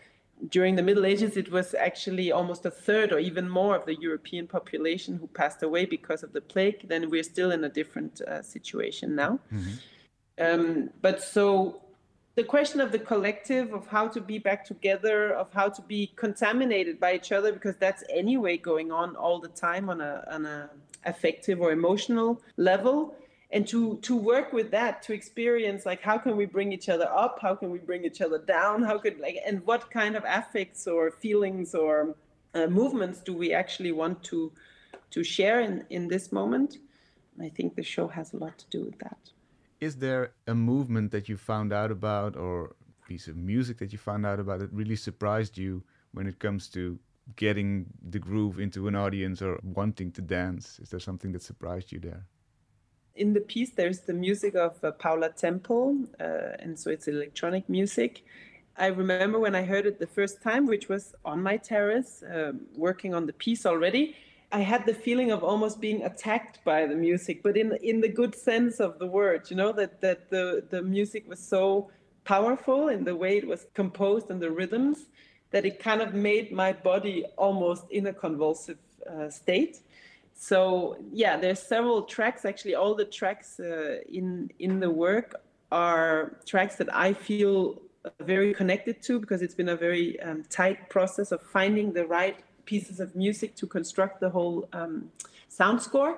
During 0.49 0.75
the 0.75 0.83
Middle 0.83 1.05
Ages, 1.05 1.37
it 1.37 1.51
was 1.51 1.73
actually 1.75 2.31
almost 2.31 2.65
a 2.65 2.71
third 2.71 3.13
or 3.13 3.19
even 3.19 3.47
more 3.47 3.75
of 3.75 3.85
the 3.85 3.95
European 3.95 4.47
population 4.47 5.15
who 5.17 5.27
passed 5.27 5.61
away 5.63 5.85
because 5.85 6.23
of 6.23 6.33
the 6.33 6.41
plague. 6.41 6.89
Then 6.89 7.09
we're 7.11 7.23
still 7.23 7.51
in 7.51 7.63
a 7.63 7.69
different 7.69 8.21
uh, 8.21 8.41
situation 8.41 9.15
now. 9.15 9.39
Mm-hmm. 9.53 9.71
Um, 10.39 10.89
but 11.01 11.21
so 11.21 11.81
the 12.35 12.43
question 12.43 12.79
of 12.79 12.91
the 12.91 12.99
collective 12.99 13.73
of 13.73 13.87
how 13.87 14.07
to 14.07 14.21
be 14.21 14.39
back 14.39 14.63
together 14.65 15.33
of 15.33 15.51
how 15.53 15.67
to 15.67 15.81
be 15.81 16.11
contaminated 16.15 16.99
by 16.99 17.13
each 17.13 17.31
other 17.31 17.51
because 17.51 17.75
that's 17.77 18.03
anyway 18.09 18.57
going 18.57 18.91
on 18.91 19.15
all 19.15 19.39
the 19.39 19.49
time 19.49 19.89
on 19.89 19.99
a 20.01 20.23
on 20.31 20.45
a 20.45 20.69
affective 21.05 21.59
or 21.59 21.71
emotional 21.71 22.41
level. 22.57 23.15
And 23.53 23.67
to 23.67 23.97
to 23.97 24.15
work 24.15 24.53
with 24.53 24.71
that 24.71 25.01
to 25.03 25.13
experience 25.13 25.85
like 25.85 26.01
how 26.01 26.17
can 26.17 26.37
we 26.37 26.45
bring 26.45 26.71
each 26.71 26.87
other 26.87 27.09
up? 27.11 27.39
How 27.41 27.53
can 27.53 27.69
we 27.69 27.79
bring 27.79 28.05
each 28.05 28.21
other 28.21 28.37
down? 28.37 28.83
How 28.83 28.97
could 28.97 29.19
like 29.19 29.37
and 29.45 29.65
what 29.65 29.91
kind 29.91 30.15
of 30.15 30.23
affects 30.25 30.87
or 30.87 31.11
feelings 31.11 31.75
or 31.75 32.15
uh, 32.53 32.67
movements 32.67 33.19
do 33.19 33.33
we 33.33 33.53
actually 33.53 33.91
want 33.91 34.23
to 34.25 34.51
to 35.09 35.23
share 35.23 35.59
in 35.59 35.83
in 35.89 36.07
this 36.07 36.31
moment? 36.31 36.77
I 37.41 37.49
think 37.49 37.75
the 37.75 37.83
show 37.83 38.07
has 38.07 38.33
a 38.33 38.37
lot 38.37 38.57
to 38.59 38.65
do 38.69 38.85
with 38.85 38.99
that 38.99 39.31
is 39.81 39.95
there 39.97 40.33
a 40.47 40.53
movement 40.53 41.11
that 41.11 41.27
you 41.27 41.35
found 41.35 41.73
out 41.73 41.91
about 41.91 42.37
or 42.37 42.75
piece 43.07 43.27
of 43.27 43.35
music 43.35 43.79
that 43.79 43.91
you 43.91 43.97
found 43.97 44.25
out 44.25 44.39
about 44.39 44.59
that 44.59 44.71
really 44.71 44.95
surprised 44.95 45.57
you 45.57 45.83
when 46.13 46.27
it 46.27 46.39
comes 46.39 46.69
to 46.69 46.99
getting 47.35 47.87
the 48.09 48.19
groove 48.19 48.59
into 48.59 48.87
an 48.87 48.95
audience 48.95 49.41
or 49.41 49.59
wanting 49.63 50.11
to 50.11 50.21
dance? 50.21 50.79
Is 50.79 50.89
there 50.91 50.99
something 50.99 51.31
that 51.31 51.41
surprised 51.41 51.91
you 51.91 51.99
there? 51.99 52.25
In 53.15 53.33
the 53.33 53.41
piece, 53.41 53.71
there's 53.71 54.01
the 54.01 54.13
music 54.13 54.55
of 54.55 54.81
uh, 54.83 54.91
Paula 54.91 55.29
Temple, 55.29 55.97
uh, 56.19 56.55
and 56.59 56.79
so 56.79 56.89
it's 56.91 57.07
electronic 57.07 57.67
music. 57.67 58.23
I 58.77 58.87
remember 58.87 59.37
when 59.39 59.55
I 59.55 59.63
heard 59.63 59.85
it 59.85 59.99
the 59.99 60.07
first 60.07 60.41
time, 60.41 60.65
which 60.65 60.87
was 60.87 61.13
on 61.25 61.43
my 61.43 61.57
terrace, 61.57 62.23
um, 62.33 62.61
working 62.75 63.13
on 63.13 63.25
the 63.25 63.33
piece 63.33 63.65
already 63.65 64.15
I 64.51 64.59
had 64.59 64.85
the 64.85 64.93
feeling 64.93 65.31
of 65.31 65.43
almost 65.43 65.79
being 65.79 66.03
attacked 66.03 66.63
by 66.63 66.85
the 66.85 66.95
music, 66.95 67.41
but 67.43 67.55
in 67.57 67.73
in 67.81 68.01
the 68.01 68.09
good 68.09 68.35
sense 68.35 68.79
of 68.79 68.99
the 68.99 69.07
word. 69.07 69.49
You 69.49 69.57
know 69.57 69.71
that 69.73 70.01
that 70.01 70.29
the 70.29 70.63
the 70.69 70.81
music 70.81 71.27
was 71.27 71.39
so 71.39 71.89
powerful 72.23 72.89
in 72.89 73.03
the 73.03 73.15
way 73.15 73.37
it 73.37 73.47
was 73.47 73.67
composed 73.73 74.29
and 74.29 74.41
the 74.41 74.51
rhythms 74.51 75.07
that 75.51 75.65
it 75.65 75.79
kind 75.79 76.01
of 76.01 76.13
made 76.13 76.51
my 76.51 76.71
body 76.71 77.25
almost 77.37 77.83
in 77.89 78.07
a 78.07 78.13
convulsive 78.13 78.77
uh, 79.09 79.29
state. 79.29 79.79
So 80.33 80.97
yeah, 81.11 81.37
there's 81.37 81.61
several 81.61 82.03
tracks. 82.03 82.45
Actually, 82.45 82.75
all 82.75 82.95
the 82.95 83.05
tracks 83.05 83.59
uh, 83.59 83.99
in 84.09 84.51
in 84.59 84.79
the 84.79 84.89
work 84.89 85.35
are 85.71 86.37
tracks 86.45 86.75
that 86.75 86.93
I 86.93 87.13
feel 87.13 87.81
very 88.19 88.53
connected 88.53 89.01
to 89.03 89.19
because 89.19 89.41
it's 89.41 89.53
been 89.53 89.69
a 89.69 89.75
very 89.75 90.19
um, 90.21 90.43
tight 90.49 90.89
process 90.89 91.31
of 91.31 91.41
finding 91.41 91.93
the 91.93 92.05
right 92.05 92.37
pieces 92.73 92.97
of 93.05 93.09
music 93.25 93.49
to 93.61 93.65
construct 93.77 94.15
the 94.25 94.29
whole 94.37 94.59
um, 94.79 94.93
sound 95.59 95.77
score. 95.81 96.13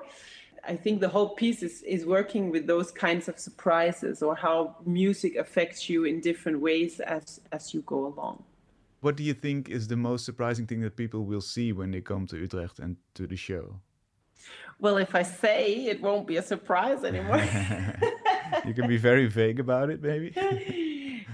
I 0.74 0.76
think 0.84 0.96
the 1.08 1.12
whole 1.16 1.30
piece 1.42 1.62
is, 1.68 1.76
is 1.96 2.02
working 2.06 2.44
with 2.54 2.64
those 2.74 2.90
kinds 3.06 3.26
of 3.32 3.36
surprises 3.48 4.16
or 4.26 4.34
how 4.36 4.58
music 5.02 5.36
affects 5.46 5.90
you 5.90 6.00
in 6.10 6.16
different 6.30 6.58
ways 6.68 7.00
as, 7.18 7.42
as 7.52 7.74
you 7.74 7.82
go 7.94 8.00
along. 8.12 8.36
What 9.02 9.16
do 9.20 9.24
you 9.30 9.36
think 9.46 9.60
is 9.78 9.88
the 9.88 10.02
most 10.10 10.24
surprising 10.30 10.66
thing 10.68 10.82
that 10.86 10.96
people 10.96 11.22
will 11.32 11.46
see 11.56 11.74
when 11.74 11.90
they 11.92 12.02
come 12.02 12.24
to 12.28 12.38
Utrecht 12.38 12.78
and 12.80 12.96
to 13.18 13.28
the 13.28 13.36
show? 13.36 13.66
Well, 14.80 14.98
if 14.98 15.14
I 15.16 15.24
say 15.24 15.86
it 15.92 16.00
won't 16.02 16.28
be 16.28 16.38
a 16.38 16.46
surprise 16.54 17.04
anymore. 17.04 17.44
you 18.68 18.74
can 18.74 18.88
be 18.88 18.98
very 18.98 19.28
vague 19.42 19.60
about 19.60 19.90
it, 19.90 20.02
maybe. 20.02 20.30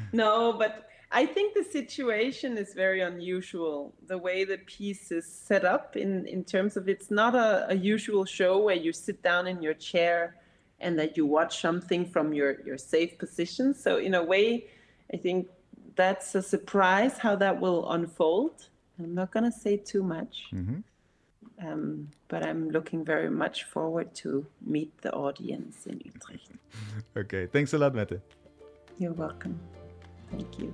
no, 0.24 0.54
but 0.54 0.89
I 1.12 1.26
think 1.26 1.56
the 1.56 1.64
situation 1.64 2.58
is 2.58 2.74
very 2.74 3.02
unusual. 3.02 3.94
The 4.08 4.18
way 4.18 4.44
the 4.44 4.60
piece 4.60 5.12
is 5.12 5.26
set 5.26 5.66
up, 5.66 5.96
in, 5.96 6.28
in 6.28 6.44
terms 6.44 6.78
of 6.78 6.88
it's 6.88 7.10
not 7.10 7.34
a, 7.34 7.68
a 7.70 7.76
usual 7.76 8.26
show 8.26 8.60
where 8.60 8.76
you 8.76 8.94
sit 8.94 9.24
down 9.24 9.48
in 9.48 9.62
your 9.62 9.74
chair 9.74 10.36
and 10.80 10.98
that 11.00 11.18
you 11.18 11.26
watch 11.26 11.62
something 11.62 12.06
from 12.06 12.32
your, 12.34 12.62
your 12.62 12.78
safe 12.78 13.18
position. 13.18 13.74
So, 13.74 13.98
in 13.98 14.14
a 14.14 14.24
way, 14.24 14.68
I 15.12 15.18
think 15.18 15.48
that's 15.96 16.36
a 16.36 16.44
surprise 16.44 17.18
how 17.18 17.36
that 17.38 17.60
will 17.60 17.92
unfold. 17.92 18.70
I'm 19.00 19.16
not 19.16 19.32
going 19.32 19.46
to 19.46 19.52
say 19.52 19.78
too 19.78 20.04
much. 20.04 20.46
Mm-hmm. 20.54 20.80
Um, 21.68 22.10
but 22.30 22.46
I'm 22.46 22.70
looking 22.70 23.04
very 23.04 23.30
much 23.30 23.66
forward 23.66 24.14
to 24.16 24.46
meet 24.62 25.02
the 25.02 25.12
audience 25.12 25.88
in 25.88 26.00
Utrecht. 26.06 26.52
okay, 27.18 27.48
thanks 27.48 27.74
a 27.74 27.78
lot, 27.78 27.94
Mette. 27.96 28.22
You're 28.98 29.14
welcome. 29.14 29.60
Thank 30.32 30.60
you. 30.60 30.74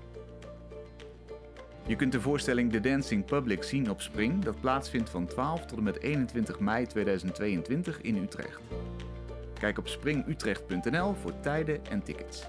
Je 1.88 1.95
kunt 1.95 2.12
de 2.12 2.21
voorstelling 2.21 2.71
The 2.71 2.80
Dancing 2.80 3.26
Public 3.26 3.63
zien 3.63 3.89
op 3.89 4.02
Spring, 4.02 4.43
dat 4.43 4.60
plaatsvindt 4.60 5.10
van 5.10 5.26
12 5.26 5.65
tot 5.65 5.78
en 5.78 5.84
met 5.84 6.02
21 6.02 6.60
mei 6.60 6.88
2022 6.88 8.02
in 8.02 8.15
Utrecht. 8.15 8.60
Kijk 9.60 9.78
op 9.78 9.88
springutrecht.nl 9.88 11.13
voor 11.13 11.39
tijden 11.39 11.86
en 11.86 12.04
tickets. 12.04 12.43